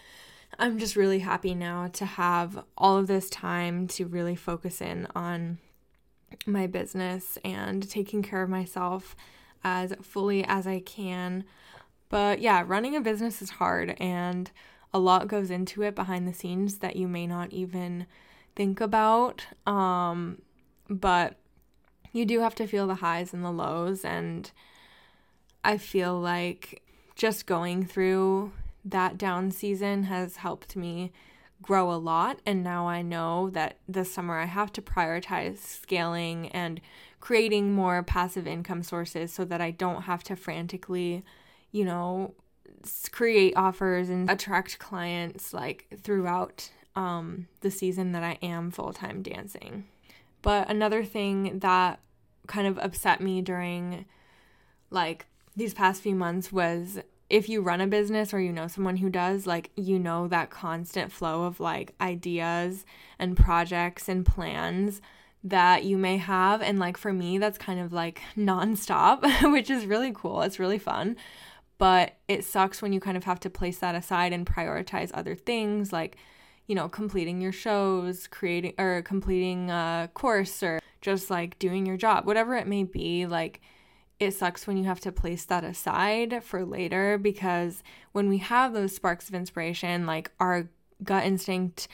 I'm 0.59 0.77
just 0.77 0.95
really 0.95 1.19
happy 1.19 1.55
now 1.55 1.87
to 1.93 2.05
have 2.05 2.63
all 2.77 2.97
of 2.97 3.07
this 3.07 3.29
time 3.29 3.87
to 3.89 4.05
really 4.05 4.35
focus 4.35 4.81
in 4.81 5.07
on 5.15 5.57
my 6.45 6.67
business 6.67 7.37
and 7.43 7.87
taking 7.89 8.21
care 8.21 8.43
of 8.43 8.49
myself 8.49 9.15
as 9.63 9.93
fully 10.01 10.43
as 10.43 10.67
I 10.67 10.79
can. 10.79 11.43
But 12.09 12.41
yeah, 12.41 12.63
running 12.65 12.95
a 12.95 13.01
business 13.01 13.41
is 13.41 13.51
hard 13.51 13.95
and 13.99 14.51
a 14.93 14.99
lot 14.99 15.27
goes 15.27 15.49
into 15.49 15.81
it 15.81 15.95
behind 15.95 16.27
the 16.27 16.33
scenes 16.33 16.77
that 16.79 16.95
you 16.95 17.07
may 17.07 17.25
not 17.25 17.51
even 17.51 18.05
think 18.55 18.79
about. 18.79 19.45
Um, 19.65 20.41
but 20.89 21.35
you 22.11 22.25
do 22.25 22.41
have 22.41 22.55
to 22.55 22.67
feel 22.67 22.87
the 22.87 22.95
highs 22.95 23.33
and 23.33 23.43
the 23.43 23.51
lows. 23.51 24.05
And 24.05 24.51
I 25.63 25.77
feel 25.77 26.19
like 26.19 26.83
just 27.15 27.45
going 27.45 27.85
through 27.85 28.51
that 28.85 29.17
down 29.17 29.51
season 29.51 30.03
has 30.03 30.37
helped 30.37 30.75
me 30.75 31.11
grow 31.61 31.91
a 31.91 31.95
lot. 31.95 32.39
And 32.45 32.63
now 32.63 32.87
I 32.87 33.01
know 33.01 33.49
that 33.51 33.77
this 33.87 34.13
summer 34.13 34.37
I 34.37 34.45
have 34.45 34.71
to 34.73 34.81
prioritize 34.81 35.57
scaling 35.57 36.49
and 36.49 36.81
creating 37.19 37.71
more 37.71 38.03
passive 38.03 38.45
income 38.45 38.83
sources 38.83 39.33
so 39.33 39.45
that 39.45 39.61
I 39.61 39.71
don't 39.71 40.03
have 40.03 40.23
to 40.25 40.35
frantically, 40.35 41.23
you 41.71 41.85
know, 41.85 42.33
create 43.11 43.53
offers 43.55 44.09
and 44.09 44.29
attract 44.29 44.79
clients 44.79 45.53
like 45.53 45.87
throughout 46.03 46.69
um, 46.95 47.47
the 47.61 47.71
season 47.71 48.11
that 48.11 48.23
I 48.23 48.37
am 48.41 48.71
full 48.71 48.93
time 48.93 49.21
dancing. 49.21 49.85
But 50.41 50.69
another 50.69 51.03
thing 51.03 51.59
that 51.59 51.99
kind 52.47 52.67
of 52.67 52.77
upset 52.77 53.21
me 53.21 53.41
during 53.41 54.05
like 54.89 55.25
these 55.55 55.73
past 55.73 56.01
few 56.01 56.15
months 56.15 56.51
was 56.51 56.99
if 57.29 57.49
you 57.49 57.61
run 57.61 57.81
a 57.81 57.87
business 57.87 58.33
or 58.33 58.39
you 58.39 58.51
know 58.51 58.67
someone 58.67 58.97
who 58.97 59.09
does, 59.09 59.47
like 59.47 59.71
you 59.75 59.97
know 59.97 60.27
that 60.27 60.49
constant 60.49 61.11
flow 61.11 61.43
of 61.43 61.59
like 61.59 61.93
ideas 61.99 62.85
and 63.17 63.37
projects 63.37 64.07
and 64.07 64.25
plans 64.25 65.01
that 65.43 65.83
you 65.83 65.97
may 65.97 66.17
have. 66.17 66.61
And 66.61 66.79
like 66.79 66.97
for 66.97 67.11
me, 67.11 67.37
that's 67.37 67.57
kind 67.57 67.79
of 67.79 67.91
like 67.91 68.21
nonstop, 68.37 69.51
which 69.51 69.69
is 69.69 69.85
really 69.85 70.11
cool. 70.13 70.41
It's 70.41 70.59
really 70.59 70.79
fun. 70.79 71.15
But 71.77 72.17
it 72.27 72.45
sucks 72.45 72.81
when 72.81 72.93
you 72.93 72.99
kind 72.99 73.17
of 73.17 73.23
have 73.23 73.39
to 73.41 73.49
place 73.49 73.79
that 73.79 73.95
aside 73.95 74.31
and 74.33 74.45
prioritize 74.45 75.11
other 75.13 75.35
things 75.35 75.91
like, 75.91 76.17
you 76.67 76.75
know, 76.75 76.87
completing 76.87 77.41
your 77.41 77.51
shows, 77.51 78.27
creating 78.27 78.73
or 78.77 79.01
completing 79.01 79.69
a 79.69 80.09
course 80.13 80.63
or 80.63 80.79
just 81.01 81.29
like 81.29 81.59
doing 81.59 81.85
your 81.85 81.97
job, 81.97 82.25
whatever 82.25 82.55
it 82.55 82.67
may 82.67 82.83
be. 82.83 83.25
Like, 83.25 83.61
it 84.19 84.31
sucks 84.31 84.65
when 84.65 84.77
you 84.77 84.85
have 84.85 85.01
to 85.01 85.11
place 85.11 85.45
that 85.45 85.63
aside 85.63 86.43
for 86.43 86.63
later 86.63 87.17
because 87.17 87.83
when 88.13 88.29
we 88.29 88.37
have 88.37 88.73
those 88.73 88.95
sparks 88.95 89.27
of 89.27 89.35
inspiration, 89.35 90.05
like 90.05 90.31
our 90.39 90.69
gut 91.03 91.25
instinct 91.25 91.87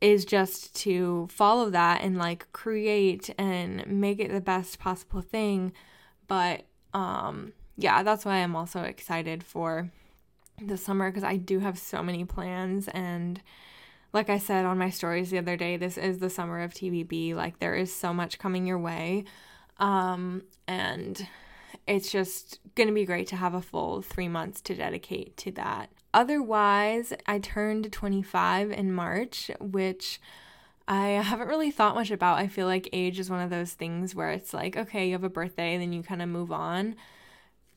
is 0.00 0.24
just 0.24 0.74
to 0.76 1.26
follow 1.30 1.70
that 1.70 2.02
and 2.02 2.18
like 2.18 2.50
create 2.52 3.30
and 3.38 3.86
make 3.86 4.20
it 4.20 4.30
the 4.30 4.40
best 4.40 4.78
possible 4.78 5.22
thing. 5.22 5.72
But 6.28 6.64
um 6.92 7.52
yeah, 7.76 8.02
that's 8.02 8.24
why 8.24 8.36
I'm 8.36 8.56
also 8.56 8.82
excited 8.82 9.42
for 9.42 9.90
the 10.60 10.76
summer 10.76 11.10
because 11.10 11.24
I 11.24 11.36
do 11.36 11.58
have 11.58 11.78
so 11.78 12.02
many 12.02 12.24
plans 12.24 12.88
and 12.88 13.40
like 14.12 14.30
I 14.30 14.38
said 14.38 14.64
on 14.64 14.78
my 14.78 14.88
stories 14.88 15.30
the 15.30 15.38
other 15.38 15.56
day, 15.56 15.76
this 15.76 15.98
is 15.98 16.18
the 16.18 16.30
summer 16.30 16.62
of 16.62 16.72
TBB. 16.72 17.34
Like 17.34 17.58
there 17.58 17.74
is 17.74 17.94
so 17.94 18.14
much 18.14 18.38
coming 18.38 18.66
your 18.66 18.78
way. 18.78 19.24
Um 19.78 20.42
and 20.66 21.26
it's 21.86 22.10
just 22.10 22.58
going 22.74 22.88
to 22.88 22.94
be 22.94 23.04
great 23.04 23.28
to 23.28 23.36
have 23.36 23.54
a 23.54 23.62
full 23.62 24.02
3 24.02 24.28
months 24.28 24.60
to 24.62 24.74
dedicate 24.74 25.36
to 25.36 25.52
that. 25.52 25.90
Otherwise, 26.12 27.12
I 27.26 27.38
turned 27.38 27.92
25 27.92 28.72
in 28.72 28.92
March, 28.92 29.50
which 29.60 30.20
I 30.88 31.08
haven't 31.08 31.48
really 31.48 31.70
thought 31.70 31.94
much 31.94 32.10
about. 32.10 32.38
I 32.38 32.48
feel 32.48 32.66
like 32.66 32.88
age 32.92 33.20
is 33.20 33.30
one 33.30 33.42
of 33.42 33.50
those 33.50 33.74
things 33.74 34.14
where 34.14 34.30
it's 34.30 34.54
like, 34.54 34.76
okay, 34.76 35.06
you 35.06 35.12
have 35.12 35.24
a 35.24 35.28
birthday, 35.28 35.76
then 35.76 35.92
you 35.92 36.02
kind 36.02 36.22
of 36.22 36.28
move 36.28 36.50
on. 36.50 36.96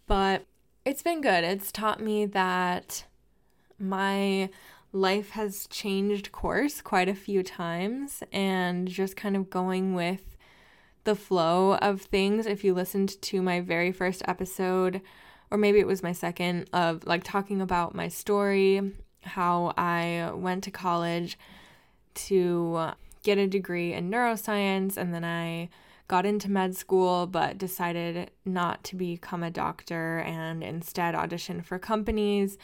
But 0.10 0.48
it's 0.86 1.04
been 1.04 1.22
good. 1.22 1.44
It's 1.44 1.72
taught 1.72 2.02
me 2.02 2.26
that 2.26 3.06
my 3.78 4.50
life 4.92 5.30
has 5.30 5.68
changed 5.68 6.32
course 6.32 6.82
quite 6.82 7.08
a 7.08 7.14
few 7.14 7.44
times, 7.44 8.24
and 8.34 8.88
just 8.88 9.16
kind 9.16 9.36
of 9.36 9.52
going 9.52 9.94
with 9.94 10.36
the 11.04 11.16
flow 11.16 11.76
of 11.76 12.02
things. 12.02 12.48
If 12.48 12.64
you 12.64 12.74
listened 12.74 13.22
to 13.22 13.42
my 13.44 13.62
very 13.62 13.92
first 13.92 14.24
episode, 14.28 15.02
or 15.52 15.60
maybe 15.60 15.78
it 15.78 15.86
was 15.86 16.02
my 16.02 16.14
second, 16.14 16.72
of 16.74 17.06
like 17.06 17.24
talking 17.24 17.62
about 17.62 17.94
my 17.94 18.08
story, 18.08 18.94
how 19.22 19.76
I 19.78 20.32
went 20.34 20.64
to 20.64 20.72
college 20.72 21.38
to 22.16 22.94
get 23.22 23.38
a 23.38 23.46
degree 23.46 23.94
in 23.94 24.10
neuroscience, 24.10 24.98
and 24.98 25.14
then 25.14 25.24
I 25.24 25.70
got 26.10 26.26
into 26.26 26.52
med 26.52 26.76
school 26.76 27.28
but 27.28 27.58
decided 27.58 28.32
not 28.44 28.84
to 28.84 28.98
become 28.98 29.44
a 29.44 29.52
doctor 29.52 30.20
and 30.20 30.62
instead 30.62 31.16
audition 31.16 31.62
for 31.62 31.80
companies. 31.80 32.58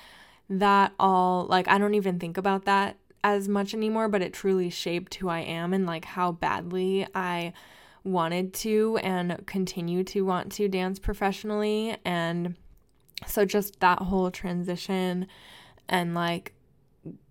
That 0.50 0.92
all, 1.00 1.46
like, 1.46 1.68
I 1.68 1.78
don't 1.78 1.94
even 1.94 2.20
think 2.20 2.38
about 2.38 2.66
that 2.66 2.98
as 3.24 3.48
much 3.48 3.74
anymore, 3.74 4.10
but 4.10 4.22
it 4.22 4.34
truly 4.34 4.70
shaped 4.70 5.16
who 5.16 5.30
I 5.30 5.40
am 5.40 5.74
and 5.74 5.86
like 5.86 6.06
how 6.06 6.34
badly 6.34 7.08
I 7.16 7.54
wanted 8.04 8.54
to 8.54 9.00
and 9.02 9.44
continue 9.48 10.04
to 10.04 10.22
want 10.22 10.52
to 10.54 10.68
dance 10.68 11.00
professionally. 11.00 11.98
And 12.04 12.56
so 13.26 13.46
just 13.46 13.80
that 13.80 14.00
whole 14.00 14.30
transition 14.30 15.28
and 15.88 16.14
like 16.14 16.54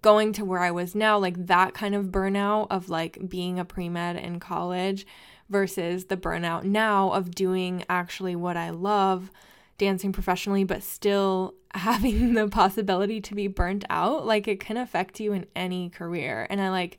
going 0.03 0.33
to 0.35 0.45
where 0.45 0.61
I 0.61 0.71
was 0.71 0.95
now, 0.95 1.19
like 1.19 1.47
that 1.47 1.75
kind 1.75 1.95
of 1.95 2.07
burnout 2.07 2.69
of 2.71 2.89
like 2.89 3.29
being 3.29 3.59
a 3.59 3.65
pre 3.65 3.89
med 3.89 4.17
in 4.17 4.41
college 4.41 5.07
versus 5.49 6.07
the 6.07 6.17
burnout 6.17 6.65
now 6.65 7.11
of 7.13 7.35
doing 7.35 7.85
actually 7.89 8.37
what 8.37 8.57
I 8.57 8.71
love, 8.71 9.31
dancing 9.79 10.13
professionally, 10.13 10.65
but 10.65 10.83
still 10.83 11.55
having 11.75 12.35
the 12.35 12.49
possibility 12.49 13.21
to 13.21 13.35
be 13.35 13.49
burnt 13.49 13.85
out. 13.91 14.27
Like 14.27 14.49
it 14.49 14.61
can 14.61 14.77
affect 14.77 15.21
you 15.21 15.33
in 15.33 15.47
any 15.55 15.91
career. 15.91 16.47
And 16.49 16.61
I 16.61 16.71
like, 16.71 16.99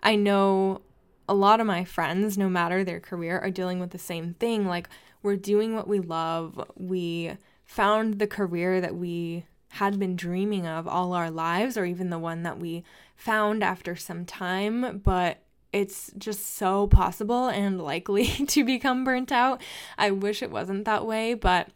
I 0.00 0.16
know 0.16 0.80
a 1.28 1.34
lot 1.34 1.60
of 1.60 1.66
my 1.66 1.84
friends, 1.84 2.38
no 2.38 2.48
matter 2.48 2.84
their 2.84 3.00
career, 3.00 3.38
are 3.38 3.50
dealing 3.50 3.80
with 3.80 3.90
the 3.90 3.98
same 3.98 4.34
thing. 4.34 4.66
Like, 4.66 4.88
we're 5.22 5.36
doing 5.36 5.74
what 5.74 5.88
we 5.88 5.98
love. 5.98 6.70
We 6.76 7.32
found 7.64 8.18
the 8.18 8.26
career 8.26 8.80
that 8.80 8.94
we 8.94 9.46
had 9.70 9.98
been 9.98 10.16
dreaming 10.16 10.66
of 10.66 10.86
all 10.86 11.12
our 11.12 11.30
lives, 11.30 11.76
or 11.76 11.84
even 11.84 12.10
the 12.10 12.18
one 12.18 12.42
that 12.44 12.58
we 12.58 12.84
found 13.16 13.64
after 13.64 13.96
some 13.96 14.24
time, 14.24 14.98
but 14.98 15.42
it's 15.76 16.10
just 16.16 16.56
so 16.56 16.86
possible 16.86 17.48
and 17.48 17.78
likely 17.78 18.26
to 18.46 18.64
become 18.64 19.04
burnt 19.04 19.30
out. 19.30 19.60
I 19.98 20.10
wish 20.10 20.42
it 20.42 20.50
wasn't 20.50 20.86
that 20.86 21.04
way, 21.04 21.34
but 21.34 21.68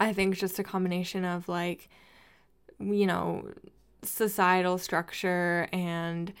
I 0.00 0.12
think 0.12 0.36
just 0.36 0.58
a 0.58 0.64
combination 0.64 1.24
of 1.24 1.48
like, 1.48 1.88
you 2.80 3.06
know, 3.06 3.48
societal 4.02 4.78
structure 4.78 5.68
and 5.72 6.32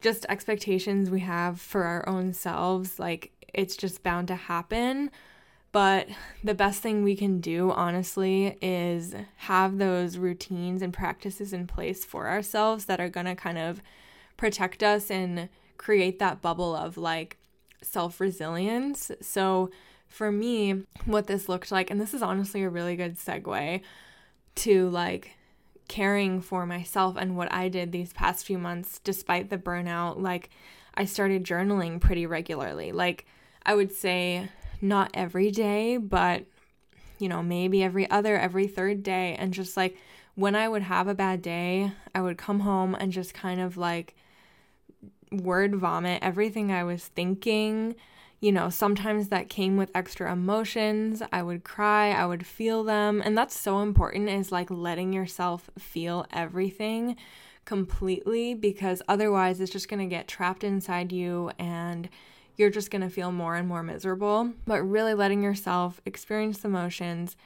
just 0.00 0.24
expectations 0.28 1.10
we 1.10 1.20
have 1.20 1.60
for 1.60 1.82
our 1.82 2.08
own 2.08 2.32
selves. 2.32 3.00
Like, 3.00 3.32
it's 3.52 3.76
just 3.76 4.04
bound 4.04 4.28
to 4.28 4.36
happen. 4.36 5.10
But 5.72 6.08
the 6.44 6.54
best 6.54 6.80
thing 6.80 7.02
we 7.02 7.16
can 7.16 7.40
do, 7.40 7.72
honestly, 7.72 8.56
is 8.62 9.16
have 9.36 9.78
those 9.78 10.16
routines 10.16 10.80
and 10.80 10.92
practices 10.92 11.52
in 11.52 11.66
place 11.66 12.04
for 12.04 12.28
ourselves 12.28 12.84
that 12.84 13.00
are 13.00 13.10
to 13.10 13.34
kind 13.34 13.58
of 13.58 13.82
protect 14.36 14.84
us 14.84 15.10
and 15.10 15.48
create 15.78 16.18
that 16.18 16.42
bubble 16.42 16.74
of 16.74 16.96
like 16.96 17.38
self 17.82 18.20
resilience. 18.20 19.10
So, 19.20 19.70
for 20.08 20.30
me, 20.30 20.84
what 21.04 21.26
this 21.26 21.48
looked 21.48 21.72
like, 21.72 21.90
and 21.90 22.00
this 22.00 22.14
is 22.14 22.22
honestly 22.22 22.62
a 22.62 22.70
really 22.70 22.96
good 22.96 23.18
segue 23.18 23.80
to 24.56 24.88
like 24.88 25.36
caring 25.88 26.40
for 26.40 26.66
myself 26.66 27.16
and 27.16 27.36
what 27.36 27.52
I 27.52 27.68
did 27.68 27.92
these 27.92 28.12
past 28.12 28.46
few 28.46 28.58
months, 28.58 29.00
despite 29.02 29.50
the 29.50 29.58
burnout, 29.58 30.20
like 30.20 30.50
I 30.94 31.04
started 31.04 31.44
journaling 31.44 32.00
pretty 32.00 32.26
regularly. 32.26 32.92
Like 32.92 33.26
I 33.64 33.74
would 33.74 33.92
say 33.92 34.48
not 34.80 35.10
every 35.14 35.50
day, 35.50 35.96
but 35.96 36.44
you 37.18 37.28
know, 37.28 37.42
maybe 37.42 37.82
every 37.82 38.08
other, 38.10 38.36
every 38.38 38.66
third 38.66 39.02
day. 39.02 39.36
And 39.38 39.52
just 39.52 39.76
like 39.76 39.96
when 40.34 40.54
I 40.54 40.68
would 40.68 40.82
have 40.82 41.08
a 41.08 41.14
bad 41.14 41.40
day, 41.42 41.92
I 42.14 42.20
would 42.20 42.36
come 42.36 42.60
home 42.60 42.94
and 42.94 43.12
just 43.12 43.32
kind 43.34 43.60
of 43.60 43.76
like 43.76 44.14
word 45.32 45.76
vomit 45.76 46.22
everything 46.22 46.70
I 46.72 46.84
was 46.84 47.06
thinking 47.06 47.96
you 48.40 48.52
know, 48.52 48.68
sometimes 48.68 49.28
that 49.28 49.48
came 49.48 49.76
with 49.76 49.90
extra 49.94 50.30
emotions. 50.30 51.22
I 51.32 51.42
would 51.42 51.64
cry, 51.64 52.10
I 52.10 52.26
would 52.26 52.46
feel 52.46 52.84
them. 52.84 53.22
And 53.24 53.36
that's 53.36 53.58
so 53.58 53.80
important 53.80 54.28
is 54.28 54.52
like 54.52 54.70
letting 54.70 55.12
yourself 55.12 55.70
feel 55.78 56.26
everything 56.32 57.16
completely 57.64 58.54
because 58.54 59.02
otherwise 59.08 59.60
it's 59.60 59.72
just 59.72 59.88
going 59.88 60.00
to 60.00 60.14
get 60.14 60.28
trapped 60.28 60.64
inside 60.64 61.12
you 61.12 61.50
and 61.58 62.08
you're 62.56 62.70
just 62.70 62.90
going 62.90 63.02
to 63.02 63.10
feel 63.10 63.32
more 63.32 63.56
and 63.56 63.66
more 63.66 63.82
miserable. 63.82 64.52
But 64.66 64.82
really 64.82 65.14
letting 65.14 65.42
yourself 65.42 66.00
experience 66.04 66.58
the 66.58 66.68
emotions. 66.68 67.36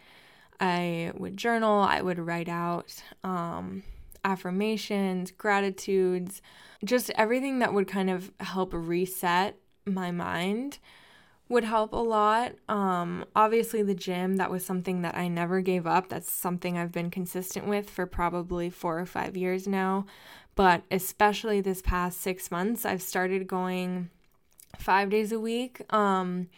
I 0.58 1.12
would 1.14 1.36
journal, 1.36 1.80
I 1.80 2.02
would 2.02 2.18
write 2.18 2.48
out 2.48 3.02
um, 3.24 3.84
affirmations, 4.24 5.30
gratitudes, 5.30 6.42
just 6.84 7.10
everything 7.10 7.58
that 7.58 7.74
would 7.74 7.88
kind 7.88 8.10
of 8.10 8.32
help 8.40 8.72
reset 8.72 9.56
my 9.84 10.10
mind 10.10 10.78
would 11.48 11.64
help 11.64 11.92
a 11.92 11.96
lot. 11.96 12.52
Um, 12.68 13.24
obviously, 13.34 13.82
the 13.82 13.94
gym, 13.94 14.36
that 14.36 14.50
was 14.50 14.64
something 14.64 15.02
that 15.02 15.16
I 15.16 15.26
never 15.28 15.60
gave 15.60 15.86
up. 15.86 16.08
That's 16.08 16.30
something 16.30 16.78
I've 16.78 16.92
been 16.92 17.10
consistent 17.10 17.66
with 17.66 17.90
for 17.90 18.06
probably 18.06 18.70
four 18.70 18.98
or 19.00 19.06
five 19.06 19.36
years 19.36 19.66
now. 19.66 20.06
But 20.54 20.84
especially 20.90 21.60
this 21.60 21.82
past 21.82 22.20
six 22.20 22.50
months, 22.50 22.86
I've 22.86 23.02
started 23.02 23.48
going 23.48 24.10
five 24.78 25.10
days 25.10 25.32
a 25.32 25.40
week. 25.40 25.82
Um, 25.92 26.48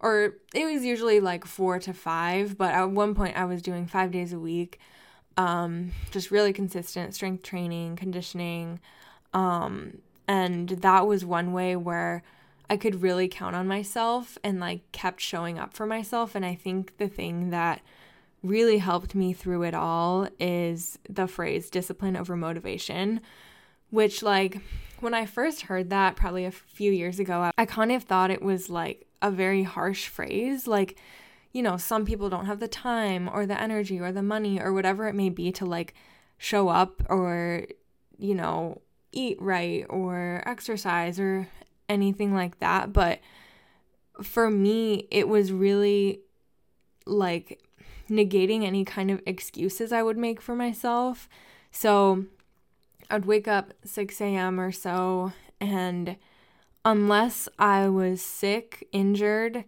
or 0.00 0.34
it 0.54 0.64
was 0.64 0.84
usually 0.84 1.20
like 1.20 1.44
four 1.44 1.78
to 1.80 1.92
five, 1.92 2.56
but 2.56 2.72
at 2.72 2.90
one 2.90 3.14
point 3.14 3.36
I 3.36 3.44
was 3.44 3.62
doing 3.62 3.86
five 3.86 4.12
days 4.12 4.32
a 4.32 4.38
week. 4.38 4.78
Um, 5.36 5.92
just 6.12 6.30
really 6.30 6.52
consistent 6.52 7.14
strength 7.14 7.42
training, 7.42 7.96
conditioning. 7.96 8.80
Um, 9.34 9.98
and 10.26 10.68
that 10.68 11.06
was 11.06 11.24
one 11.24 11.52
way 11.52 11.76
where 11.76 12.22
I 12.70 12.76
could 12.76 13.02
really 13.02 13.28
count 13.28 13.54
on 13.54 13.68
myself 13.68 14.38
and 14.42 14.58
like 14.58 14.90
kept 14.92 15.20
showing 15.20 15.58
up 15.58 15.74
for 15.74 15.86
myself. 15.86 16.34
And 16.34 16.44
I 16.44 16.54
think 16.54 16.96
the 16.96 17.08
thing 17.08 17.50
that 17.50 17.80
really 18.42 18.78
helped 18.78 19.14
me 19.14 19.32
through 19.32 19.62
it 19.64 19.74
all 19.74 20.28
is 20.40 20.98
the 21.08 21.26
phrase 21.26 21.68
discipline 21.70 22.16
over 22.16 22.36
motivation, 22.36 23.20
which, 23.90 24.22
like, 24.22 24.60
when 25.00 25.14
I 25.14 25.26
first 25.26 25.62
heard 25.62 25.90
that 25.90 26.16
probably 26.16 26.44
a 26.44 26.50
few 26.50 26.92
years 26.92 27.18
ago, 27.18 27.50
I 27.58 27.66
kind 27.66 27.92
of 27.92 28.04
thought 28.04 28.30
it 28.30 28.42
was 28.42 28.70
like 28.70 29.06
a 29.20 29.30
very 29.30 29.64
harsh 29.64 30.08
phrase. 30.08 30.66
Like, 30.66 30.96
you 31.56 31.62
know, 31.62 31.78
some 31.78 32.04
people 32.04 32.28
don't 32.28 32.44
have 32.44 32.60
the 32.60 32.68
time 32.68 33.30
or 33.32 33.46
the 33.46 33.58
energy 33.58 33.98
or 33.98 34.12
the 34.12 34.22
money 34.22 34.60
or 34.60 34.74
whatever 34.74 35.08
it 35.08 35.14
may 35.14 35.30
be 35.30 35.50
to 35.50 35.64
like 35.64 35.94
show 36.36 36.68
up 36.68 37.02
or, 37.08 37.66
you 38.18 38.34
know, 38.34 38.82
eat 39.10 39.40
right 39.40 39.86
or 39.88 40.42
exercise 40.44 41.18
or 41.18 41.48
anything 41.88 42.34
like 42.34 42.58
that. 42.58 42.92
But 42.92 43.20
for 44.22 44.50
me, 44.50 45.08
it 45.10 45.28
was 45.28 45.50
really 45.50 46.20
like 47.06 47.62
negating 48.10 48.62
any 48.62 48.84
kind 48.84 49.10
of 49.10 49.22
excuses 49.24 49.92
I 49.92 50.02
would 50.02 50.18
make 50.18 50.42
for 50.42 50.54
myself. 50.54 51.26
So 51.70 52.26
I'd 53.10 53.24
wake 53.24 53.48
up 53.48 53.72
6 53.82 54.20
a.m. 54.20 54.60
or 54.60 54.72
so, 54.72 55.32
and 55.58 56.16
unless 56.84 57.48
I 57.58 57.88
was 57.88 58.20
sick, 58.20 58.88
injured, 58.92 59.64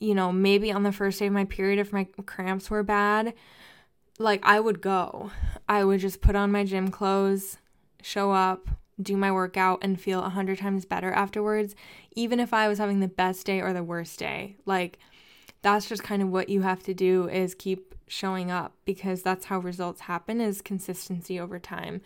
you 0.00 0.14
know, 0.14 0.32
maybe 0.32 0.72
on 0.72 0.82
the 0.82 0.92
first 0.92 1.18
day 1.18 1.26
of 1.26 1.32
my 1.32 1.44
period, 1.44 1.78
if 1.78 1.92
my 1.92 2.04
cramps 2.26 2.70
were 2.70 2.82
bad, 2.82 3.34
like 4.18 4.40
I 4.42 4.58
would 4.58 4.80
go. 4.80 5.30
I 5.68 5.84
would 5.84 6.00
just 6.00 6.20
put 6.20 6.34
on 6.34 6.50
my 6.50 6.64
gym 6.64 6.90
clothes, 6.90 7.58
show 8.02 8.32
up, 8.32 8.68
do 9.00 9.16
my 9.16 9.30
workout, 9.30 9.78
and 9.82 10.00
feel 10.00 10.22
a 10.22 10.30
hundred 10.30 10.58
times 10.58 10.84
better 10.84 11.12
afterwards, 11.12 11.74
even 12.16 12.40
if 12.40 12.52
I 12.52 12.66
was 12.66 12.78
having 12.78 13.00
the 13.00 13.08
best 13.08 13.46
day 13.46 13.60
or 13.60 13.72
the 13.72 13.84
worst 13.84 14.18
day. 14.18 14.56
Like, 14.66 14.98
that's 15.62 15.88
just 15.88 16.02
kind 16.02 16.22
of 16.22 16.30
what 16.30 16.48
you 16.48 16.62
have 16.62 16.82
to 16.84 16.94
do 16.94 17.28
is 17.28 17.54
keep 17.54 17.94
showing 18.06 18.50
up 18.50 18.72
because 18.84 19.22
that's 19.22 19.46
how 19.46 19.58
results 19.58 20.02
happen 20.02 20.40
is 20.40 20.62
consistency 20.62 21.38
over 21.38 21.58
time. 21.58 22.00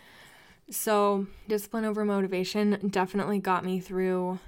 So, 0.70 1.26
discipline 1.48 1.84
over 1.84 2.04
motivation 2.04 2.88
definitely 2.90 3.38
got 3.38 3.64
me 3.64 3.80
through 3.80 4.38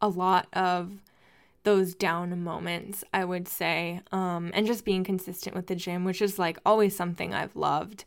a 0.00 0.08
lot 0.08 0.46
of 0.52 0.92
those 1.64 1.94
down 1.94 2.42
moments, 2.42 3.04
I 3.12 3.24
would 3.24 3.48
say. 3.48 4.00
Um, 4.10 4.50
and 4.54 4.66
just 4.66 4.84
being 4.84 5.04
consistent 5.04 5.54
with 5.54 5.66
the 5.66 5.76
gym, 5.76 6.04
which 6.04 6.22
is 6.22 6.38
like 6.38 6.58
always 6.66 6.96
something 6.96 7.32
I've 7.32 7.56
loved, 7.56 8.04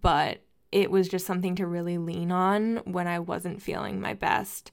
but 0.00 0.40
it 0.72 0.90
was 0.90 1.08
just 1.08 1.26
something 1.26 1.54
to 1.56 1.66
really 1.66 1.98
lean 1.98 2.32
on 2.32 2.78
when 2.84 3.06
I 3.06 3.20
wasn't 3.20 3.62
feeling 3.62 4.00
my 4.00 4.14
best. 4.14 4.72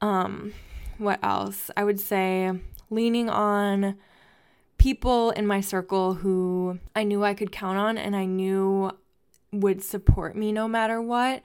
Um, 0.00 0.52
what 0.98 1.18
else? 1.22 1.70
I 1.76 1.84
would 1.84 2.00
say 2.00 2.52
leaning 2.90 3.30
on 3.30 3.96
people 4.76 5.30
in 5.30 5.46
my 5.46 5.60
circle 5.60 6.14
who 6.14 6.78
I 6.96 7.04
knew 7.04 7.24
I 7.24 7.34
could 7.34 7.52
count 7.52 7.78
on 7.78 7.96
and 7.96 8.16
I 8.16 8.24
knew 8.24 8.90
would 9.52 9.82
support 9.82 10.36
me 10.36 10.52
no 10.52 10.68
matter 10.68 11.00
what. 11.00 11.42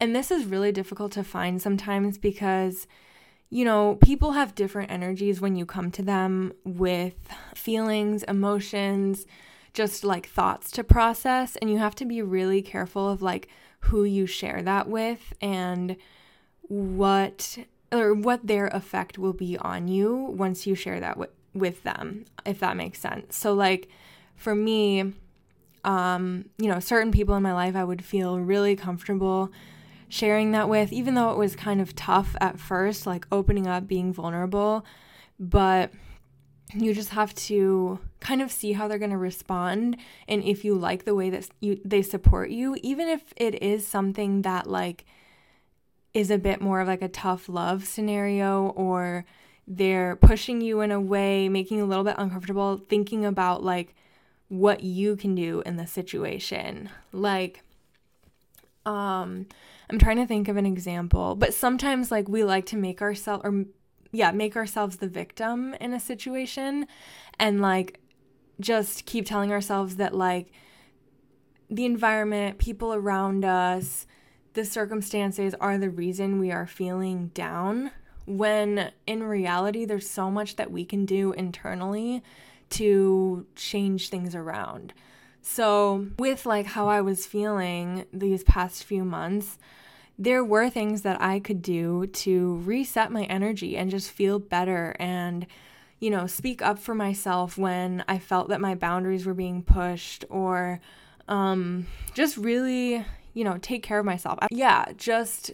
And 0.00 0.14
this 0.14 0.30
is 0.30 0.44
really 0.44 0.72
difficult 0.72 1.12
to 1.12 1.24
find 1.24 1.62
sometimes 1.62 2.18
because, 2.18 2.86
you 3.54 3.64
know, 3.64 3.94
people 4.02 4.32
have 4.32 4.56
different 4.56 4.90
energies 4.90 5.40
when 5.40 5.54
you 5.54 5.64
come 5.64 5.88
to 5.92 6.02
them 6.02 6.52
with 6.64 7.14
feelings, 7.54 8.24
emotions, 8.24 9.26
just 9.72 10.02
like 10.02 10.26
thoughts 10.26 10.72
to 10.72 10.82
process. 10.82 11.54
And 11.54 11.70
you 11.70 11.78
have 11.78 11.94
to 11.96 12.04
be 12.04 12.20
really 12.20 12.62
careful 12.62 13.08
of 13.08 13.22
like 13.22 13.46
who 13.78 14.02
you 14.02 14.26
share 14.26 14.60
that 14.62 14.88
with 14.88 15.32
and 15.40 15.96
what 16.62 17.58
or 17.92 18.12
what 18.12 18.44
their 18.44 18.66
effect 18.66 19.18
will 19.18 19.32
be 19.32 19.56
on 19.58 19.86
you 19.86 20.16
once 20.16 20.66
you 20.66 20.74
share 20.74 20.98
that 20.98 21.16
with 21.16 21.30
with 21.52 21.84
them, 21.84 22.24
if 22.44 22.58
that 22.58 22.76
makes 22.76 22.98
sense. 22.98 23.36
So, 23.36 23.54
like, 23.54 23.86
for 24.34 24.56
me, 24.56 25.12
um, 25.84 26.46
you 26.58 26.66
know, 26.66 26.80
certain 26.80 27.12
people 27.12 27.36
in 27.36 27.42
my 27.44 27.52
life 27.52 27.76
I 27.76 27.84
would 27.84 28.04
feel 28.04 28.40
really 28.40 28.74
comfortable 28.74 29.52
sharing 30.08 30.52
that 30.52 30.68
with, 30.68 30.92
even 30.92 31.14
though 31.14 31.30
it 31.30 31.38
was 31.38 31.56
kind 31.56 31.80
of 31.80 31.94
tough 31.94 32.36
at 32.40 32.58
first, 32.58 33.06
like 33.06 33.26
opening 33.32 33.66
up, 33.66 33.86
being 33.86 34.12
vulnerable. 34.12 34.84
But 35.38 35.92
you 36.72 36.94
just 36.94 37.10
have 37.10 37.34
to 37.34 37.98
kind 38.20 38.42
of 38.42 38.50
see 38.50 38.72
how 38.72 38.88
they're 38.88 38.98
going 38.98 39.10
to 39.10 39.16
respond 39.16 39.96
and 40.26 40.42
if 40.42 40.64
you 40.64 40.74
like 40.74 41.04
the 41.04 41.14
way 41.14 41.30
that 41.30 41.48
you 41.60 41.78
they 41.84 42.02
support 42.02 42.48
you 42.50 42.76
even 42.82 43.06
if 43.06 43.34
it 43.36 43.62
is 43.62 43.86
something 43.86 44.42
that 44.42 44.66
like 44.66 45.04
is 46.14 46.30
a 46.30 46.38
bit 46.38 46.60
more 46.60 46.80
of 46.80 46.88
like 46.88 47.02
a 47.02 47.08
tough 47.08 47.48
love 47.48 47.84
scenario 47.84 48.68
or 48.70 49.24
they're 49.66 50.16
pushing 50.16 50.60
you 50.60 50.80
in 50.80 50.90
a 50.90 51.00
way, 51.00 51.48
making 51.48 51.78
you 51.78 51.84
a 51.84 51.86
little 51.86 52.04
bit 52.04 52.16
uncomfortable, 52.18 52.76
thinking 52.88 53.24
about 53.24 53.62
like 53.62 53.94
what 54.48 54.82
you 54.84 55.16
can 55.16 55.34
do 55.34 55.62
in 55.64 55.76
the 55.76 55.86
situation. 55.86 56.90
Like, 57.12 57.62
um, 58.84 59.46
I'm 59.90 59.98
trying 59.98 60.16
to 60.16 60.26
think 60.26 60.48
of 60.48 60.56
an 60.56 60.66
example, 60.66 61.34
but 61.34 61.54
sometimes 61.54 62.10
like 62.10 62.28
we 62.28 62.44
like 62.44 62.66
to 62.66 62.76
make 62.76 63.02
ourselves 63.02 63.42
or 63.44 63.64
yeah, 64.12 64.30
make 64.30 64.56
ourselves 64.56 64.96
the 64.96 65.08
victim 65.08 65.74
in 65.74 65.92
a 65.92 66.00
situation 66.00 66.86
and 67.38 67.60
like 67.60 68.00
just 68.60 69.06
keep 69.06 69.26
telling 69.26 69.50
ourselves 69.50 69.96
that 69.96 70.14
like 70.14 70.52
the 71.68 71.84
environment, 71.84 72.58
people 72.58 72.94
around 72.94 73.44
us, 73.44 74.06
the 74.52 74.64
circumstances 74.64 75.54
are 75.60 75.78
the 75.78 75.90
reason 75.90 76.38
we 76.38 76.52
are 76.52 76.66
feeling 76.66 77.28
down 77.34 77.90
when 78.26 78.92
in 79.06 79.22
reality, 79.22 79.84
there's 79.84 80.08
so 80.08 80.30
much 80.30 80.56
that 80.56 80.70
we 80.70 80.84
can 80.84 81.04
do 81.04 81.32
internally 81.32 82.22
to 82.70 83.46
change 83.54 84.08
things 84.08 84.34
around. 84.34 84.94
So, 85.46 86.06
with 86.18 86.46
like 86.46 86.64
how 86.64 86.88
I 86.88 87.02
was 87.02 87.26
feeling 87.26 88.06
these 88.14 88.42
past 88.42 88.82
few 88.82 89.04
months, 89.04 89.58
there 90.18 90.42
were 90.42 90.70
things 90.70 91.02
that 91.02 91.20
I 91.20 91.38
could 91.38 91.60
do 91.60 92.06
to 92.06 92.56
reset 92.64 93.12
my 93.12 93.24
energy 93.24 93.76
and 93.76 93.90
just 93.90 94.10
feel 94.10 94.38
better 94.38 94.96
and, 94.98 95.46
you 96.00 96.08
know, 96.08 96.26
speak 96.26 96.62
up 96.62 96.78
for 96.78 96.94
myself 96.94 97.58
when 97.58 98.02
I 98.08 98.18
felt 98.18 98.48
that 98.48 98.60
my 98.62 98.74
boundaries 98.74 99.26
were 99.26 99.34
being 99.34 99.62
pushed 99.62 100.24
or 100.30 100.80
um, 101.28 101.88
just 102.14 102.38
really, 102.38 103.04
you 103.34 103.44
know, 103.44 103.58
take 103.58 103.82
care 103.82 103.98
of 103.98 104.06
myself. 104.06 104.38
Yeah, 104.50 104.86
just 104.96 105.52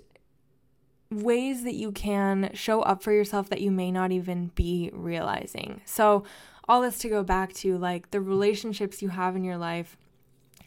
ways 1.10 1.64
that 1.64 1.74
you 1.74 1.90
can 1.90 2.50
show 2.54 2.80
up 2.82 3.02
for 3.02 3.10
yourself 3.10 3.50
that 3.50 3.60
you 3.60 3.72
may 3.72 3.90
not 3.90 4.12
even 4.12 4.52
be 4.54 4.90
realizing. 4.92 5.80
So, 5.84 6.22
all 6.70 6.82
this 6.82 6.98
to 6.98 7.08
go 7.08 7.24
back 7.24 7.52
to 7.52 7.76
like 7.76 8.12
the 8.12 8.20
relationships 8.20 9.02
you 9.02 9.08
have 9.08 9.34
in 9.34 9.42
your 9.42 9.56
life 9.56 9.96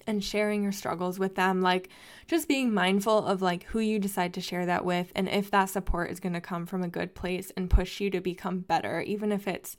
and 0.06 0.22
sharing 0.22 0.62
your 0.62 0.74
struggles 0.74 1.18
with 1.18 1.36
them, 1.36 1.62
like 1.62 1.88
just 2.28 2.50
being 2.50 2.74
mindful 2.74 3.26
of 3.26 3.42
like 3.42 3.64
who 3.68 3.80
you 3.80 3.98
decide 3.98 4.34
to 4.34 4.42
share 4.42 4.66
that 4.66 4.84
with 4.84 5.14
and 5.16 5.30
if 5.30 5.50
that 5.50 5.70
support 5.70 6.12
is 6.12 6.20
going 6.20 6.34
to 6.34 6.42
come 6.42 6.66
from 6.66 6.84
a 6.84 6.90
good 6.90 7.16
place 7.16 7.54
and 7.56 7.70
push 7.70 8.02
you 8.02 8.10
to 8.10 8.20
become 8.20 8.60
better, 8.60 9.00
even 9.00 9.32
if 9.32 9.48
it's 9.48 9.78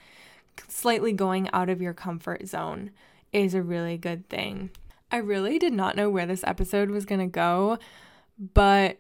slightly 0.67 1.13
going 1.13 1.51
out 1.53 1.69
of 1.69 1.83
your 1.83 1.93
comfort 1.93 2.49
zone 2.49 2.91
is 3.35 3.53
a 3.53 3.63
really 3.63 3.99
good 3.99 4.27
thing. 4.31 4.71
I 5.13 5.19
really 5.19 5.59
did 5.59 5.75
not 5.75 5.95
know 5.95 6.09
where 6.09 6.25
this 6.25 6.43
episode 6.45 6.89
was 6.91 7.05
going 7.05 7.21
to 7.21 7.27
go, 7.27 7.77
but 8.55 8.99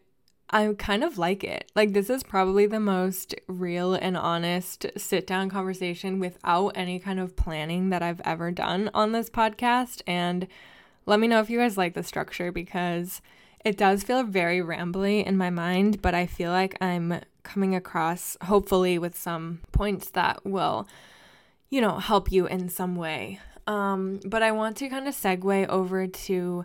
I 0.54 0.72
kind 0.78 1.02
of 1.02 1.18
like 1.18 1.42
it. 1.42 1.68
Like, 1.74 1.94
this 1.94 2.08
is 2.08 2.22
probably 2.22 2.66
the 2.66 2.78
most 2.78 3.34
real 3.48 3.94
and 3.94 4.16
honest 4.16 4.86
sit 4.96 5.26
down 5.26 5.50
conversation 5.50 6.20
without 6.20 6.68
any 6.76 7.00
kind 7.00 7.18
of 7.18 7.34
planning 7.34 7.90
that 7.90 8.04
I've 8.04 8.20
ever 8.24 8.52
done 8.52 8.88
on 8.94 9.10
this 9.10 9.28
podcast. 9.28 10.00
And 10.06 10.46
let 11.06 11.18
me 11.18 11.26
know 11.26 11.40
if 11.40 11.50
you 11.50 11.58
guys 11.58 11.76
like 11.76 11.94
the 11.94 12.04
structure 12.04 12.52
because 12.52 13.20
it 13.64 13.76
does 13.76 14.04
feel 14.04 14.22
very 14.22 14.60
rambly 14.60 15.26
in 15.26 15.36
my 15.36 15.50
mind, 15.50 16.00
but 16.00 16.14
I 16.14 16.24
feel 16.24 16.52
like 16.52 16.80
I'm 16.80 17.20
coming 17.42 17.74
across, 17.74 18.36
hopefully, 18.42 18.96
with 18.96 19.18
some 19.18 19.58
points 19.72 20.08
that 20.10 20.46
will, 20.46 20.86
you 21.68 21.80
know, 21.80 21.98
help 21.98 22.30
you 22.30 22.46
in 22.46 22.68
some 22.68 22.94
way. 22.94 23.40
Um, 23.66 24.20
but 24.24 24.44
I 24.44 24.52
want 24.52 24.76
to 24.76 24.88
kind 24.88 25.08
of 25.08 25.16
segue 25.16 25.66
over 25.66 26.06
to 26.06 26.64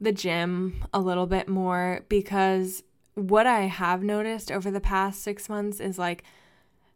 the 0.00 0.12
gym 0.12 0.84
a 0.94 1.00
little 1.00 1.26
bit 1.26 1.46
more 1.46 2.04
because 2.08 2.84
what 3.18 3.46
I 3.46 3.62
have 3.62 4.02
noticed 4.02 4.52
over 4.52 4.70
the 4.70 4.80
past 4.80 5.22
six 5.22 5.48
months 5.48 5.80
is 5.80 5.98
like 5.98 6.22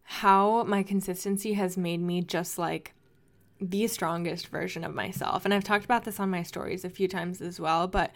how 0.05 0.63
my 0.65 0.83
consistency 0.83 1.55
has 1.55 1.77
made 1.77 2.01
me 2.01 2.23
just 2.23 2.59
like 2.59 2.95
the 3.61 3.87
strongest 3.87 4.49
version 4.49 4.85
of 4.85 4.95
myself. 4.95 5.45
And 5.45 5.53
I've 5.53 5.65
talked 5.65 5.85
about 5.85 6.05
this 6.05 6.21
on 6.21 6.31
my 6.31 6.43
stories 6.43 6.85
a 6.85 6.91
few 6.91 7.09
times 7.09 7.41
as 7.41 7.59
well, 7.59 7.89
but 7.89 8.13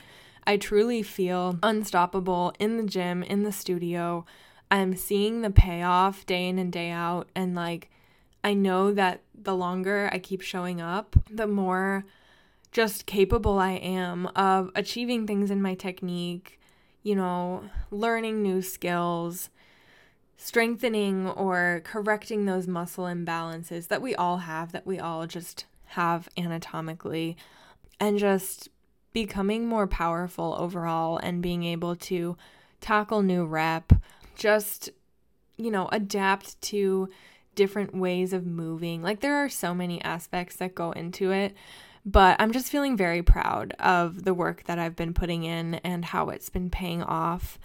I 0.47 0.57
truly 0.57 1.03
feel 1.03 1.59
unstoppable 1.62 2.53
in 2.61 2.77
the 2.77 2.85
gym, 2.85 3.23
in 3.25 3.42
the 3.42 3.53
studio. 3.53 4.25
I'm 4.71 4.95
seeing 4.95 5.42
the 5.42 5.51
payoff 5.51 6.25
day 6.27 6.49
in 6.49 6.59
and 6.59 6.73
day 6.73 6.90
out. 6.90 7.29
And 7.35 7.55
like, 7.57 7.90
I 8.45 8.55
know 8.55 8.92
that 8.92 9.23
the 9.35 9.57
longer 9.57 10.09
I 10.12 10.19
keep 10.19 10.42
showing 10.42 10.81
up, 10.81 11.16
the 11.29 11.49
more 11.49 12.05
just 12.71 13.07
capable 13.07 13.59
I 13.59 13.73
am 13.73 14.27
of 14.37 14.71
achieving 14.77 15.27
things 15.27 15.51
in 15.51 15.62
my 15.62 15.75
technique, 15.75 16.61
you 17.07 17.14
know, 17.14 17.62
learning 17.92 18.42
new 18.42 18.61
skills, 18.61 19.49
strengthening 20.37 21.29
or 21.29 21.81
correcting 21.85 22.47
those 22.47 22.66
muscle 22.66 23.05
imbalances 23.05 23.87
that 23.87 24.03
we 24.03 24.12
all 24.16 24.38
have, 24.38 24.73
that 24.73 24.85
we 24.85 24.99
all 24.99 25.25
just 25.25 25.66
have 25.90 26.29
anatomically, 26.37 27.37
and 28.01 28.19
just 28.19 28.69
becoming 29.12 29.69
more 29.69 29.87
powerful 29.87 30.57
overall 30.59 31.16
and 31.19 31.40
being 31.40 31.62
able 31.62 31.95
to 31.95 32.37
tackle 32.81 33.23
new 33.23 33.45
rep, 33.45 33.92
just, 34.35 34.90
you 35.57 35.71
know, 35.71 35.88
adapt 35.92 36.61
to 36.61 37.09
different 37.55 37.95
ways 37.95 38.33
of 38.33 38.45
moving. 38.45 39.01
Like, 39.01 39.21
there 39.21 39.37
are 39.37 39.49
so 39.49 39.73
many 39.73 40.03
aspects 40.03 40.57
that 40.57 40.75
go 40.75 40.90
into 40.90 41.31
it. 41.31 41.55
But 42.09 42.37
I'm 42.38 42.53
just 42.53 42.71
feeling 42.71 42.97
very 42.97 43.23
proud 43.23 43.75
of 43.81 44.23
the 44.23 44.33
work 44.33 44.64
that 44.64 44.79
I've 44.79 44.95
been 44.95 45.12
putting 45.12 45.42
in 45.42 45.75
and 45.77 46.05
how 46.05 46.29
it's 46.29 46.49
been 46.49 46.71
paying 46.71 47.03
off. 47.03 47.59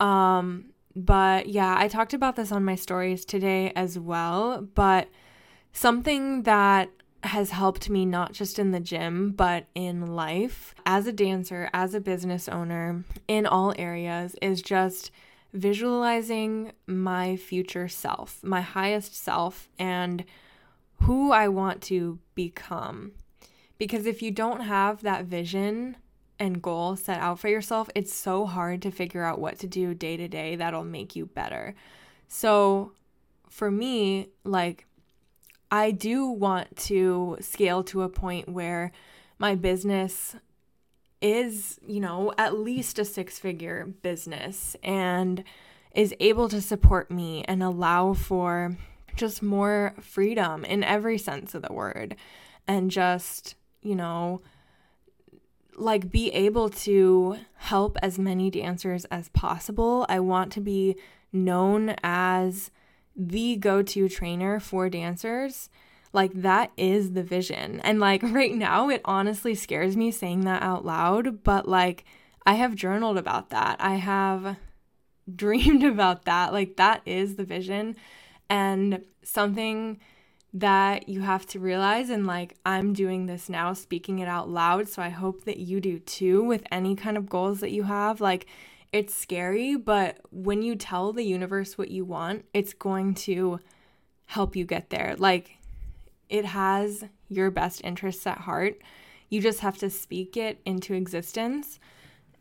Um, 0.00 0.72
but 0.96 1.46
yeah, 1.48 1.76
I 1.78 1.88
talked 1.88 2.14
about 2.14 2.34
this 2.34 2.50
on 2.52 2.64
my 2.64 2.74
stories 2.74 3.26
today 3.26 3.70
as 3.76 3.98
well. 3.98 4.62
But 4.74 5.08
something 5.72 6.44
that 6.44 6.88
has 7.24 7.50
helped 7.50 7.88
me 7.88 8.04
not 8.04 8.32
just 8.32 8.58
in 8.58 8.72
the 8.72 8.80
gym, 8.80 9.30
but 9.30 9.66
in 9.74 10.14
life 10.14 10.74
as 10.84 11.06
a 11.06 11.12
dancer, 11.12 11.68
as 11.72 11.94
a 11.94 12.00
business 12.00 12.48
owner, 12.48 13.04
in 13.28 13.46
all 13.46 13.74
areas 13.78 14.34
is 14.42 14.62
just 14.62 15.10
visualizing 15.52 16.72
my 16.86 17.36
future 17.36 17.88
self, 17.88 18.42
my 18.42 18.62
highest 18.62 19.14
self, 19.14 19.68
and 19.78 20.24
who 21.02 21.30
I 21.30 21.48
want 21.48 21.82
to 21.82 22.18
become. 22.34 23.12
Because 23.78 24.06
if 24.06 24.22
you 24.22 24.30
don't 24.30 24.60
have 24.60 25.02
that 25.02 25.24
vision 25.24 25.96
and 26.38 26.62
goal 26.62 26.96
set 26.96 27.18
out 27.20 27.38
for 27.38 27.48
yourself, 27.48 27.88
it's 27.94 28.12
so 28.12 28.46
hard 28.46 28.82
to 28.82 28.90
figure 28.90 29.24
out 29.24 29.40
what 29.40 29.58
to 29.60 29.66
do 29.66 29.94
day 29.94 30.16
to 30.16 30.28
day 30.28 30.56
that'll 30.56 30.84
make 30.84 31.14
you 31.16 31.26
better. 31.26 31.74
So 32.28 32.92
for 33.48 33.70
me, 33.70 34.28
like, 34.44 34.86
I 35.70 35.90
do 35.90 36.26
want 36.26 36.76
to 36.76 37.38
scale 37.40 37.82
to 37.84 38.02
a 38.02 38.08
point 38.08 38.48
where 38.48 38.92
my 39.38 39.54
business 39.54 40.36
is, 41.20 41.78
you 41.86 42.00
know, 42.00 42.32
at 42.36 42.58
least 42.58 42.98
a 42.98 43.04
six 43.04 43.38
figure 43.38 43.86
business 44.02 44.76
and 44.82 45.44
is 45.94 46.14
able 46.20 46.48
to 46.48 46.60
support 46.60 47.10
me 47.10 47.44
and 47.44 47.62
allow 47.62 48.12
for 48.12 48.76
just 49.14 49.42
more 49.42 49.94
freedom 50.00 50.64
in 50.64 50.82
every 50.82 51.18
sense 51.18 51.54
of 51.54 51.62
the 51.62 51.72
word 51.72 52.16
and 52.66 52.90
just 52.90 53.54
you 53.82 53.94
know, 53.94 54.40
like 55.76 56.10
be 56.10 56.30
able 56.30 56.68
to 56.68 57.36
help 57.56 57.96
as 58.02 58.18
many 58.18 58.50
dancers 58.50 59.04
as 59.06 59.28
possible. 59.30 60.06
I 60.08 60.20
want 60.20 60.52
to 60.52 60.60
be 60.60 60.96
known 61.32 61.94
as 62.02 62.70
the 63.16 63.56
go 63.56 63.82
to 63.82 64.08
trainer 64.08 64.60
for 64.60 64.88
dancers. 64.88 65.68
Like, 66.12 66.32
that 66.34 66.72
is 66.76 67.12
the 67.12 67.22
vision. 67.22 67.80
And, 67.80 67.98
like, 67.98 68.22
right 68.24 68.54
now, 68.54 68.90
it 68.90 69.00
honestly 69.04 69.54
scares 69.54 69.96
me 69.96 70.10
saying 70.10 70.42
that 70.42 70.62
out 70.62 70.84
loud, 70.84 71.42
but, 71.42 71.66
like, 71.66 72.04
I 72.44 72.54
have 72.54 72.74
journaled 72.74 73.16
about 73.16 73.50
that. 73.50 73.76
I 73.80 73.94
have 73.94 74.56
dreamed 75.34 75.84
about 75.84 76.24
that. 76.26 76.52
Like, 76.52 76.76
that 76.76 77.02
is 77.06 77.36
the 77.36 77.44
vision. 77.44 77.96
And 78.50 79.04
something 79.22 80.00
that 80.54 81.08
you 81.08 81.22
have 81.22 81.46
to 81.46 81.58
realize 81.58 82.10
and 82.10 82.26
like 82.26 82.56
I'm 82.66 82.92
doing 82.92 83.26
this 83.26 83.48
now 83.48 83.72
speaking 83.72 84.18
it 84.18 84.28
out 84.28 84.50
loud 84.50 84.86
so 84.86 85.00
I 85.00 85.08
hope 85.08 85.44
that 85.44 85.56
you 85.56 85.80
do 85.80 85.98
too 85.98 86.44
with 86.44 86.62
any 86.70 86.94
kind 86.94 87.16
of 87.16 87.28
goals 87.28 87.60
that 87.60 87.70
you 87.70 87.84
have. 87.84 88.20
Like 88.20 88.46
it's 88.92 89.14
scary 89.14 89.76
but 89.76 90.18
when 90.30 90.60
you 90.62 90.76
tell 90.76 91.12
the 91.12 91.24
universe 91.24 91.78
what 91.78 91.90
you 91.90 92.04
want 92.04 92.44
it's 92.52 92.74
going 92.74 93.14
to 93.14 93.60
help 94.26 94.54
you 94.54 94.64
get 94.64 94.90
there. 94.90 95.14
Like 95.18 95.56
it 96.28 96.44
has 96.44 97.04
your 97.28 97.50
best 97.50 97.80
interests 97.82 98.26
at 98.26 98.38
heart. 98.38 98.78
You 99.30 99.40
just 99.40 99.60
have 99.60 99.78
to 99.78 99.88
speak 99.88 100.36
it 100.36 100.60
into 100.66 100.92
existence 100.92 101.78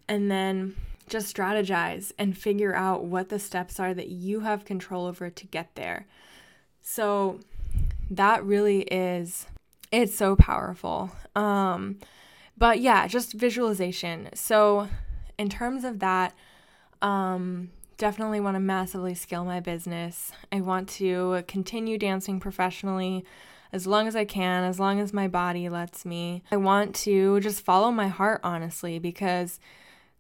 and 0.10 0.30
then 0.30 0.76
just 1.08 1.34
strategize 1.34 2.12
and 2.18 2.38
figure 2.38 2.74
out 2.76 3.06
what 3.06 3.30
the 3.30 3.40
steps 3.40 3.80
are 3.80 3.94
that 3.94 4.10
you 4.10 4.42
have 4.42 4.66
control 4.66 5.06
over 5.06 5.30
to 5.30 5.48
get 5.48 5.76
there. 5.76 6.08
So 6.82 7.40
that 8.12 8.44
really 8.44 8.82
is 8.82 9.48
it's 9.92 10.16
so 10.16 10.36
powerful. 10.36 11.12
Um 11.36 11.98
but 12.58 12.80
yeah, 12.80 13.08
just 13.08 13.34
visualization. 13.34 14.30
So 14.36 14.88
in 15.40 15.50
terms 15.50 15.84
of 15.84 16.00
that, 16.00 16.36
um 17.02 17.72
definitely 17.98 18.40
want 18.40 18.56
to 18.56 18.60
massively 18.60 19.14
scale 19.14 19.46
my 19.46 19.60
business. 19.60 20.32
I 20.52 20.62
want 20.62 20.90
to 20.90 21.44
continue 21.48 21.98
dancing 21.98 22.40
professionally 22.40 23.26
as 23.72 23.88
long 23.88 24.08
as 24.08 24.16
I 24.16 24.26
can, 24.26 24.64
as 24.64 24.80
long 24.80 25.00
as 25.00 25.14
my 25.14 25.28
body 25.28 25.70
lets 25.70 26.04
me. 26.06 26.44
I 26.52 26.58
want 26.58 26.96
to 26.96 27.40
just 27.40 27.64
follow 27.64 27.92
my 27.92 28.08
heart 28.08 28.42
honestly 28.44 29.00
because 29.00 29.60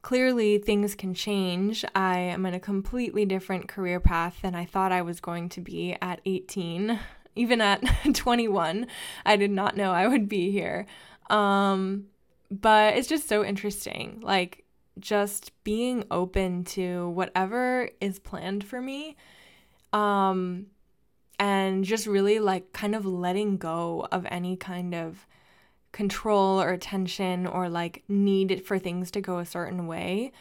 clearly 0.01 0.57
things 0.57 0.95
can 0.95 1.13
change. 1.13 1.83
I 1.93 2.19
am 2.19 2.45
in 2.45 2.53
a 2.53 2.59
completely 2.59 3.25
different 3.25 3.67
career 3.67 3.99
path 3.99 4.37
than 4.41 4.55
I 4.55 4.65
thought 4.65 4.91
I 4.91 5.01
was 5.01 5.19
going 5.19 5.49
to 5.49 5.61
be 5.61 5.97
at 6.01 6.21
18 6.25 6.99
even 7.35 7.61
at 7.61 7.83
21, 8.13 8.87
I 9.25 9.35
did 9.35 9.51
not 9.51 9.77
know 9.77 9.91
I 9.91 10.07
would 10.07 10.27
be 10.27 10.51
here. 10.51 10.85
Um, 11.29 12.07
but 12.49 12.95
it's 12.95 13.07
just 13.07 13.27
so 13.27 13.43
interesting. 13.43 14.19
Like, 14.21 14.65
just 14.99 15.51
being 15.63 16.03
open 16.11 16.63
to 16.63 17.09
whatever 17.09 17.89
is 17.99 18.19
planned 18.19 18.63
for 18.63 18.81
me. 18.81 19.15
Um, 19.93 20.67
and 21.39 21.83
just 21.83 22.05
really 22.05 22.39
like 22.39 22.71
kind 22.71 22.95
of 22.95 23.05
letting 23.05 23.57
go 23.57 24.07
of 24.11 24.25
any 24.29 24.55
kind 24.55 24.93
of 24.93 25.25
control 25.91 26.61
or 26.61 26.77
tension 26.77 27.47
or 27.47 27.67
like 27.67 28.03
need 28.07 28.63
for 28.65 28.77
things 28.77 29.11
to 29.11 29.21
go 29.21 29.39
a 29.39 29.45
certain 29.45 29.87
way. 29.87 30.31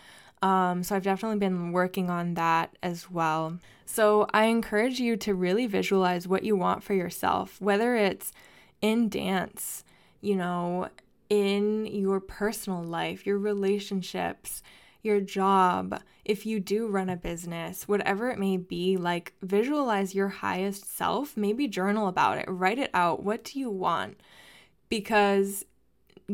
Um, 0.42 0.82
so 0.82 0.96
I've 0.96 1.02
definitely 1.02 1.38
been 1.38 1.72
working 1.72 2.10
on 2.10 2.34
that 2.34 2.76
as 2.82 3.10
well. 3.10 3.58
So 3.92 4.28
I 4.32 4.44
encourage 4.44 5.00
you 5.00 5.16
to 5.16 5.34
really 5.34 5.66
visualize 5.66 6.28
what 6.28 6.44
you 6.44 6.54
want 6.54 6.84
for 6.84 6.94
yourself, 6.94 7.60
whether 7.60 7.96
it's 7.96 8.30
in 8.80 9.08
dance, 9.08 9.82
you 10.20 10.36
know, 10.36 10.90
in 11.28 11.86
your 11.86 12.20
personal 12.20 12.84
life, 12.84 13.26
your 13.26 13.36
relationships, 13.36 14.62
your 15.02 15.20
job, 15.20 16.00
if 16.24 16.46
you 16.46 16.60
do 16.60 16.86
run 16.86 17.08
a 17.08 17.16
business, 17.16 17.88
whatever 17.88 18.30
it 18.30 18.38
may 18.38 18.56
be, 18.58 18.96
like 18.96 19.34
visualize 19.42 20.14
your 20.14 20.28
highest 20.28 20.96
self, 20.96 21.36
maybe 21.36 21.66
journal 21.66 22.06
about 22.06 22.38
it, 22.38 22.44
write 22.46 22.78
it 22.78 22.90
out. 22.94 23.24
What 23.24 23.42
do 23.42 23.58
you 23.58 23.70
want? 23.70 24.20
Because 24.88 25.64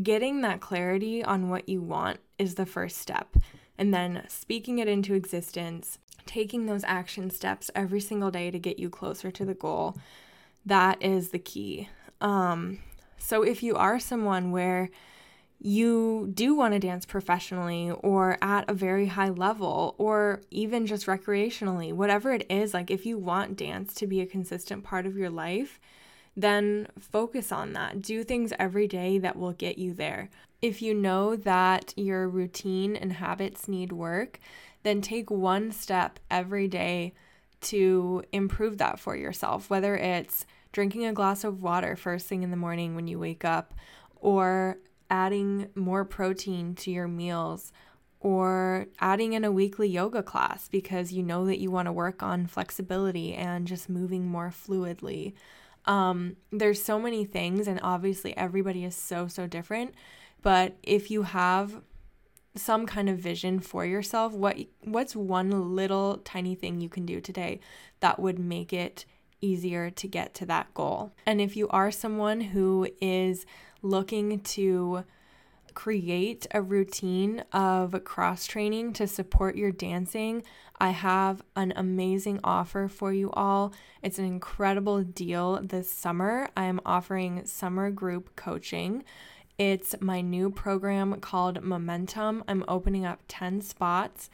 getting 0.02 0.42
that 0.42 0.60
clarity 0.60 1.24
on 1.24 1.48
what 1.48 1.70
you 1.70 1.80
want 1.80 2.20
is 2.38 2.56
the 2.56 2.66
first 2.66 2.98
step 2.98 3.34
and 3.78 3.92
then 3.92 4.24
speaking 4.28 4.78
it 4.78 4.88
into 4.88 5.14
existence, 5.14 5.98
taking 6.26 6.66
those 6.66 6.84
action 6.84 7.30
steps 7.30 7.70
every 7.74 8.00
single 8.00 8.30
day 8.30 8.50
to 8.50 8.58
get 8.58 8.78
you 8.78 8.90
closer 8.90 9.30
to 9.30 9.44
the 9.44 9.54
goal. 9.54 9.96
That 10.64 11.02
is 11.02 11.30
the 11.30 11.38
key. 11.38 11.88
Um, 12.20 12.80
so 13.18 13.42
if 13.42 13.62
you 13.62 13.76
are 13.76 13.98
someone 13.98 14.50
where 14.50 14.90
you 15.58 16.30
do 16.34 16.54
want 16.54 16.74
to 16.74 16.78
dance 16.78 17.06
professionally 17.06 17.90
or 18.02 18.36
at 18.42 18.68
a 18.68 18.74
very 18.74 19.06
high 19.06 19.30
level 19.30 19.94
or 19.98 20.42
even 20.50 20.86
just 20.86 21.06
recreationally, 21.06 21.92
whatever 21.92 22.32
it 22.32 22.44
is, 22.50 22.74
like 22.74 22.90
if 22.90 23.06
you 23.06 23.16
want 23.18 23.56
dance 23.56 23.94
to 23.94 24.06
be 24.06 24.20
a 24.20 24.26
consistent 24.26 24.84
part 24.84 25.06
of 25.06 25.16
your 25.16 25.30
life, 25.30 25.80
then 26.36 26.86
focus 26.98 27.50
on 27.50 27.72
that. 27.72 28.02
Do 28.02 28.22
things 28.22 28.52
every 28.58 28.86
day 28.86 29.18
that 29.18 29.36
will 29.36 29.52
get 29.52 29.78
you 29.78 29.94
there. 29.94 30.28
If 30.60 30.82
you 30.82 30.92
know 30.92 31.36
that 31.36 31.94
your 31.96 32.28
routine 32.28 32.94
and 32.94 33.14
habits 33.14 33.66
need 33.66 33.92
work, 33.92 34.38
then 34.86 35.00
take 35.00 35.30
one 35.30 35.72
step 35.72 36.20
every 36.30 36.68
day 36.68 37.12
to 37.60 38.22
improve 38.32 38.78
that 38.78 39.00
for 39.00 39.16
yourself, 39.16 39.68
whether 39.68 39.96
it's 39.96 40.46
drinking 40.72 41.06
a 41.06 41.12
glass 41.12 41.42
of 41.42 41.62
water 41.62 41.96
first 41.96 42.26
thing 42.26 42.42
in 42.42 42.50
the 42.50 42.56
morning 42.56 42.94
when 42.94 43.06
you 43.06 43.18
wake 43.18 43.44
up, 43.44 43.74
or 44.16 44.78
adding 45.10 45.68
more 45.74 46.04
protein 46.04 46.74
to 46.74 46.90
your 46.90 47.08
meals, 47.08 47.72
or 48.20 48.86
adding 49.00 49.32
in 49.32 49.44
a 49.44 49.52
weekly 49.52 49.88
yoga 49.88 50.22
class 50.22 50.68
because 50.68 51.12
you 51.12 51.22
know 51.22 51.46
that 51.46 51.58
you 51.58 51.70
want 51.70 51.86
to 51.86 51.92
work 51.92 52.22
on 52.22 52.46
flexibility 52.46 53.34
and 53.34 53.66
just 53.66 53.88
moving 53.88 54.26
more 54.26 54.50
fluidly. 54.50 55.32
Um, 55.86 56.36
there's 56.50 56.82
so 56.82 56.98
many 56.98 57.24
things, 57.24 57.68
and 57.68 57.80
obviously, 57.82 58.36
everybody 58.36 58.84
is 58.84 58.96
so, 58.96 59.28
so 59.28 59.46
different. 59.46 59.94
But 60.42 60.76
if 60.82 61.10
you 61.10 61.22
have 61.22 61.80
some 62.56 62.86
kind 62.86 63.08
of 63.08 63.18
vision 63.18 63.60
for 63.60 63.84
yourself, 63.84 64.32
what 64.32 64.56
what's 64.82 65.14
one 65.14 65.74
little 65.74 66.18
tiny 66.18 66.54
thing 66.54 66.80
you 66.80 66.88
can 66.88 67.06
do 67.06 67.20
today 67.20 67.60
that 68.00 68.18
would 68.18 68.38
make 68.38 68.72
it 68.72 69.04
easier 69.40 69.90
to 69.90 70.08
get 70.08 70.34
to 70.34 70.46
that 70.46 70.72
goal? 70.74 71.12
And 71.26 71.40
if 71.40 71.56
you 71.56 71.68
are 71.68 71.90
someone 71.90 72.40
who 72.40 72.88
is 73.00 73.46
looking 73.82 74.40
to 74.40 75.04
create 75.74 76.46
a 76.52 76.62
routine 76.62 77.44
of 77.52 78.02
cross 78.04 78.46
training 78.46 78.94
to 78.94 79.06
support 79.06 79.56
your 79.56 79.70
dancing, 79.70 80.42
I 80.80 80.90
have 80.90 81.42
an 81.54 81.72
amazing 81.76 82.40
offer 82.42 82.88
for 82.88 83.12
you 83.12 83.30
all. 83.32 83.72
It's 84.02 84.18
an 84.18 84.24
incredible 84.24 85.02
deal 85.02 85.60
this 85.62 85.90
summer. 85.90 86.48
I 86.56 86.64
am 86.64 86.80
offering 86.86 87.44
summer 87.44 87.90
group 87.90 88.34
coaching. 88.36 89.04
It's 89.58 89.94
my 90.02 90.20
new 90.20 90.50
program 90.50 91.18
called 91.20 91.62
Momentum. 91.62 92.44
I'm 92.46 92.62
opening 92.68 93.06
up 93.06 93.22
10 93.26 93.62
spots. 93.62 94.28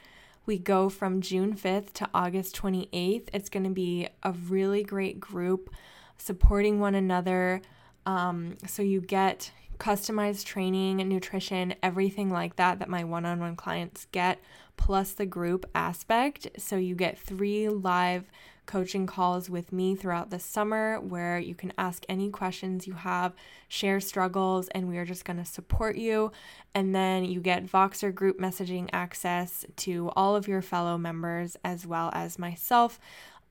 We 0.45 0.57
go 0.57 0.89
from 0.89 1.21
June 1.21 1.55
5th 1.55 1.93
to 1.93 2.09
August 2.13 2.57
28th. 2.57 3.29
It's 3.31 3.49
going 3.49 3.63
to 3.63 3.69
be 3.69 4.09
a 4.23 4.33
really 4.33 4.83
great 4.83 5.21
group 5.21 5.69
supporting 6.17 6.81
one 6.81 6.93
another. 6.93 7.61
Um, 8.05 8.57
so 8.67 8.83
you 8.83 8.99
get 8.99 9.49
customized 9.77 10.43
training, 10.43 10.97
nutrition, 10.97 11.75
everything 11.81 12.29
like 12.29 12.57
that 12.57 12.79
that 12.79 12.89
my 12.89 13.05
one 13.05 13.25
on 13.25 13.39
one 13.39 13.55
clients 13.55 14.07
get, 14.11 14.41
plus 14.75 15.13
the 15.13 15.25
group 15.25 15.65
aspect. 15.73 16.47
So 16.57 16.75
you 16.75 16.95
get 16.95 17.17
three 17.17 17.69
live 17.69 18.25
coaching 18.65 19.05
calls 19.05 19.49
with 19.49 19.71
me 19.71 19.95
throughout 19.95 20.29
the 20.29 20.39
summer 20.39 20.99
where 20.99 21.37
you 21.39 21.55
can 21.55 21.73
ask 21.77 22.05
any 22.07 22.29
questions 22.29 22.87
you 22.87 22.93
have, 22.93 23.33
share 23.67 23.99
struggles, 23.99 24.67
and 24.69 24.87
we 24.87 24.97
are 24.97 25.05
just 25.05 25.25
going 25.25 25.37
to 25.37 25.45
support 25.45 25.97
you. 25.97 26.31
And 26.73 26.93
then 26.93 27.25
you 27.25 27.39
get 27.41 27.65
Voxer 27.65 28.13
group 28.13 28.39
messaging 28.39 28.89
access 28.93 29.65
to 29.77 30.11
all 30.15 30.35
of 30.35 30.47
your 30.47 30.61
fellow 30.61 30.97
members 30.97 31.57
as 31.63 31.85
well 31.85 32.09
as 32.13 32.39
myself. 32.39 32.99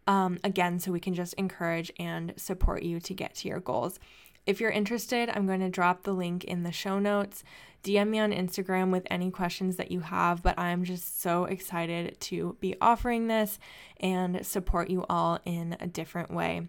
Um, 0.07 0.39
again, 0.43 0.81
so 0.81 0.91
we 0.91 1.01
can 1.01 1.15
just 1.15 1.35
encourage 1.35 1.93
and 1.99 2.35
support 2.37 2.83
you 2.83 2.99
to 3.01 3.15
get 3.15 3.35
to 3.37 3.49
your 3.49 3.61
goals. 3.61 4.01
If 4.45 4.61
you're 4.61 4.71
interested, 4.71 5.31
I'm 5.31 5.47
going 5.47 5.61
to 5.61 5.69
drop 5.69 6.03
the 6.03 6.13
link 6.13 6.45
in 6.45 6.63
the 6.63 6.73
show 6.73 6.99
notes. 6.99 7.45
DM 7.85 8.09
me 8.09 8.19
on 8.19 8.33
Instagram 8.33 8.91
with 8.91 9.07
any 9.11 9.31
questions 9.31 9.77
that 9.77 9.91
you 9.91 10.01
have, 10.01 10.43
but 10.43 10.59
I'm 10.59 10.85
just 10.85 11.21
so 11.21 11.45
excited 11.45 12.21
to 12.21 12.57
be 12.61 12.77
offering 12.81 13.27
this 13.27 13.59
and 13.99 14.45
support 14.45 14.91
you 14.91 15.05
all 15.09 15.41
in 15.45 15.77
a 15.81 15.87
different 15.87 16.31
way. 16.31 16.69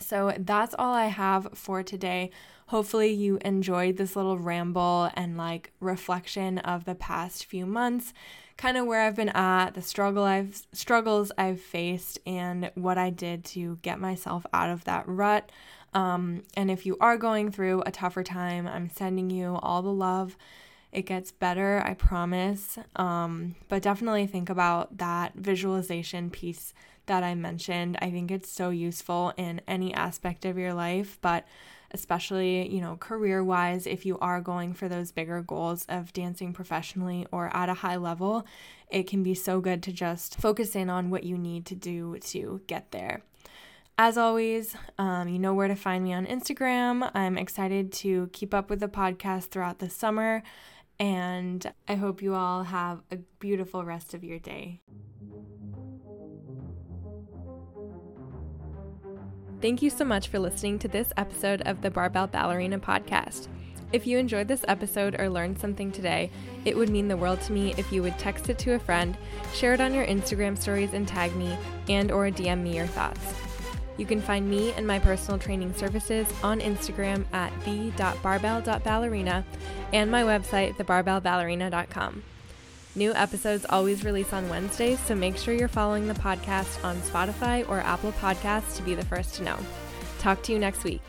So 0.00 0.34
that's 0.38 0.74
all 0.78 0.94
I 0.94 1.06
have 1.06 1.48
for 1.54 1.82
today. 1.82 2.30
Hopefully, 2.68 3.12
you 3.12 3.38
enjoyed 3.44 3.96
this 3.96 4.16
little 4.16 4.38
ramble 4.38 5.10
and 5.14 5.36
like 5.36 5.72
reflection 5.80 6.58
of 6.58 6.84
the 6.84 6.94
past 6.94 7.44
few 7.44 7.66
months, 7.66 8.12
kind 8.56 8.76
of 8.76 8.86
where 8.86 9.02
I've 9.02 9.16
been 9.16 9.28
at, 9.30 9.74
the 9.74 9.82
struggle 9.82 10.24
I've 10.24 10.62
struggles 10.72 11.30
I've 11.36 11.60
faced, 11.60 12.18
and 12.26 12.70
what 12.74 12.98
I 12.98 13.10
did 13.10 13.44
to 13.46 13.78
get 13.82 14.00
myself 14.00 14.46
out 14.52 14.70
of 14.70 14.84
that 14.84 15.06
rut. 15.06 15.50
Um, 15.94 16.42
and 16.56 16.70
if 16.70 16.84
you 16.84 16.96
are 17.00 17.16
going 17.16 17.50
through 17.50 17.82
a 17.86 17.90
tougher 17.90 18.22
time, 18.22 18.66
I'm 18.66 18.90
sending 18.90 19.30
you 19.30 19.56
all 19.62 19.80
the 19.80 19.92
love. 19.92 20.36
It 20.92 21.06
gets 21.06 21.32
better, 21.32 21.82
I 21.84 21.94
promise. 21.94 22.78
Um, 22.96 23.54
but 23.68 23.82
definitely 23.82 24.26
think 24.26 24.50
about 24.50 24.98
that 24.98 25.34
visualization 25.34 26.30
piece 26.30 26.74
that 27.06 27.22
I 27.22 27.34
mentioned. 27.34 27.98
I 28.00 28.10
think 28.10 28.30
it's 28.30 28.50
so 28.50 28.70
useful 28.70 29.32
in 29.36 29.60
any 29.66 29.92
aspect 29.94 30.44
of 30.44 30.58
your 30.58 30.74
life, 30.74 31.18
but 31.20 31.46
especially, 31.90 32.68
you 32.74 32.80
know, 32.80 32.96
career 32.96 33.42
wise, 33.42 33.86
if 33.86 34.04
you 34.04 34.18
are 34.18 34.40
going 34.40 34.74
for 34.74 34.88
those 34.88 35.12
bigger 35.12 35.42
goals 35.42 35.86
of 35.88 36.12
dancing 36.12 36.52
professionally 36.52 37.26
or 37.30 37.54
at 37.56 37.68
a 37.68 37.74
high 37.74 37.96
level, 37.96 38.44
it 38.90 39.04
can 39.04 39.22
be 39.22 39.34
so 39.34 39.60
good 39.60 39.82
to 39.84 39.92
just 39.92 40.36
focus 40.36 40.74
in 40.74 40.90
on 40.90 41.10
what 41.10 41.24
you 41.24 41.38
need 41.38 41.66
to 41.66 41.74
do 41.74 42.18
to 42.18 42.60
get 42.66 42.90
there. 42.90 43.22
As 43.96 44.18
always, 44.18 44.74
um, 44.98 45.28
you 45.28 45.38
know 45.38 45.54
where 45.54 45.68
to 45.68 45.76
find 45.76 46.02
me 46.02 46.12
on 46.12 46.26
Instagram. 46.26 47.08
I'm 47.14 47.38
excited 47.38 47.92
to 47.92 48.28
keep 48.32 48.52
up 48.52 48.68
with 48.68 48.80
the 48.80 48.88
podcast 48.88 49.50
throughout 49.50 49.78
the 49.78 49.88
summer, 49.88 50.42
and 50.98 51.72
I 51.86 51.94
hope 51.94 52.20
you 52.20 52.34
all 52.34 52.64
have 52.64 53.02
a 53.12 53.18
beautiful 53.38 53.84
rest 53.84 54.12
of 54.12 54.24
your 54.24 54.40
day. 54.40 54.80
Thank 59.62 59.80
you 59.80 59.90
so 59.90 60.04
much 60.04 60.26
for 60.26 60.40
listening 60.40 60.80
to 60.80 60.88
this 60.88 61.12
episode 61.16 61.62
of 61.62 61.80
the 61.80 61.90
Barbell 61.90 62.26
Ballerina 62.26 62.80
podcast. 62.80 63.46
If 63.92 64.08
you 64.08 64.18
enjoyed 64.18 64.48
this 64.48 64.64
episode 64.66 65.20
or 65.20 65.30
learned 65.30 65.60
something 65.60 65.92
today, 65.92 66.32
it 66.64 66.76
would 66.76 66.88
mean 66.88 67.06
the 67.06 67.16
world 67.16 67.40
to 67.42 67.52
me 67.52 67.74
if 67.78 67.92
you 67.92 68.02
would 68.02 68.18
text 68.18 68.50
it 68.50 68.58
to 68.58 68.72
a 68.72 68.78
friend, 68.80 69.16
share 69.54 69.72
it 69.72 69.80
on 69.80 69.94
your 69.94 70.04
Instagram 70.04 70.58
stories 70.60 70.94
and 70.94 71.06
tag 71.06 71.34
me, 71.36 71.56
and 71.88 72.10
or 72.10 72.28
DM 72.28 72.60
me 72.64 72.76
your 72.76 72.88
thoughts. 72.88 73.53
You 73.96 74.06
can 74.06 74.20
find 74.20 74.50
me 74.50 74.72
and 74.72 74.86
my 74.86 74.98
personal 74.98 75.38
training 75.38 75.74
services 75.74 76.26
on 76.42 76.60
Instagram 76.60 77.24
at 77.32 77.52
the.barbell.ballerina 77.64 79.44
and 79.92 80.10
my 80.10 80.22
website, 80.22 80.76
thebarbellballerina.com. 80.76 82.22
New 82.96 83.12
episodes 83.14 83.66
always 83.68 84.04
release 84.04 84.32
on 84.32 84.48
Wednesdays, 84.48 85.00
so 85.00 85.14
make 85.14 85.36
sure 85.36 85.54
you're 85.54 85.68
following 85.68 86.06
the 86.06 86.14
podcast 86.14 86.84
on 86.84 86.96
Spotify 86.98 87.68
or 87.68 87.80
Apple 87.80 88.12
Podcasts 88.12 88.76
to 88.76 88.82
be 88.82 88.94
the 88.94 89.04
first 89.04 89.34
to 89.34 89.42
know. 89.42 89.58
Talk 90.20 90.42
to 90.44 90.52
you 90.52 90.58
next 90.58 90.84
week. 90.84 91.02